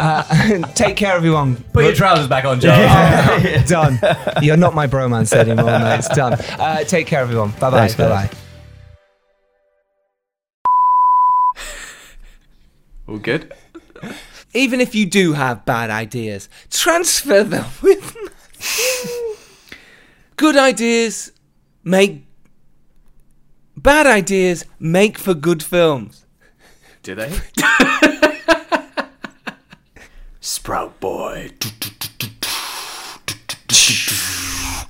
[0.00, 0.22] uh,
[0.74, 1.56] take care, everyone.
[1.72, 2.70] Put your trousers back on, Joe.
[3.66, 3.98] done.
[4.42, 5.98] You're not my bromance anymore, mate.
[5.98, 6.34] It's done.
[6.58, 7.50] Uh, take care, everyone.
[7.52, 7.78] Bye bye.
[7.80, 8.28] Thanks, Bye guys.
[8.30, 8.39] bye.
[13.10, 13.52] All good?
[14.54, 18.16] Even if you do have bad ideas, transfer them with
[20.36, 21.32] good ideas
[21.82, 22.24] make
[23.76, 26.24] bad ideas make for good films.
[27.02, 27.32] Do they?
[30.40, 31.50] Sprout boy.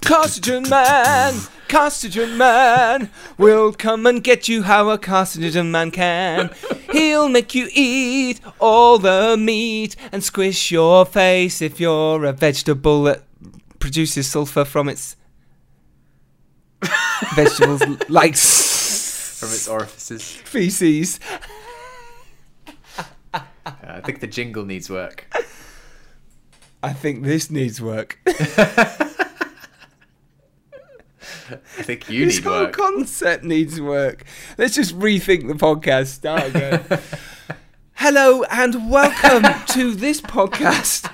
[0.02, 1.34] Carcinogen man,
[1.70, 6.50] carcinogen man will come and get you how a carcinogen man can.
[6.92, 13.04] He'll make you eat all the meat and squish your face if you're a vegetable
[13.04, 13.22] that
[13.78, 15.16] produces sulfur from its
[17.34, 20.22] vegetables like From its orifices.
[20.32, 21.20] feces.
[23.32, 25.26] Uh, I think the jingle needs work.
[26.82, 28.18] I think this needs work.
[31.78, 32.72] I think you this need whole work.
[32.72, 34.24] concept needs work.
[34.58, 36.06] Let's just rethink the podcast.
[36.08, 36.84] Start again.
[37.94, 39.44] Hello and welcome
[39.74, 41.10] to this podcast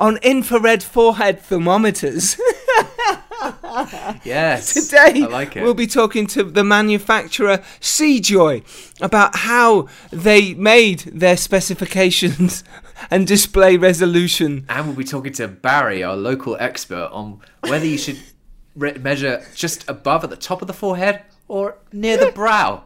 [0.00, 2.36] on infrared forehead thermometers.
[4.24, 4.72] Yes.
[4.74, 5.62] Today, I like it.
[5.62, 8.64] we'll be talking to the manufacturer Sejoy
[9.00, 12.64] about how they made their specifications
[13.10, 14.64] and display resolution.
[14.68, 18.18] And we'll be talking to Barry, our local expert, on whether you should
[18.76, 22.84] re- measure just above at the top of the forehead or near the brow.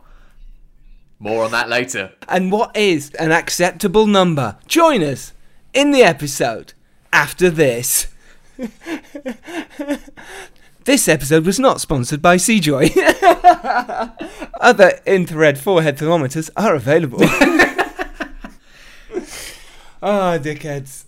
[1.19, 2.13] More on that later.
[2.29, 4.57] And what is an acceptable number?
[4.67, 5.33] Join us
[5.75, 6.73] in the episode
[7.13, 8.07] after this.
[10.85, 12.91] this episode was not sponsored by Sejoy.
[14.61, 17.21] Other infrared forehead thermometers are available.
[20.03, 21.05] Ah, dickheads.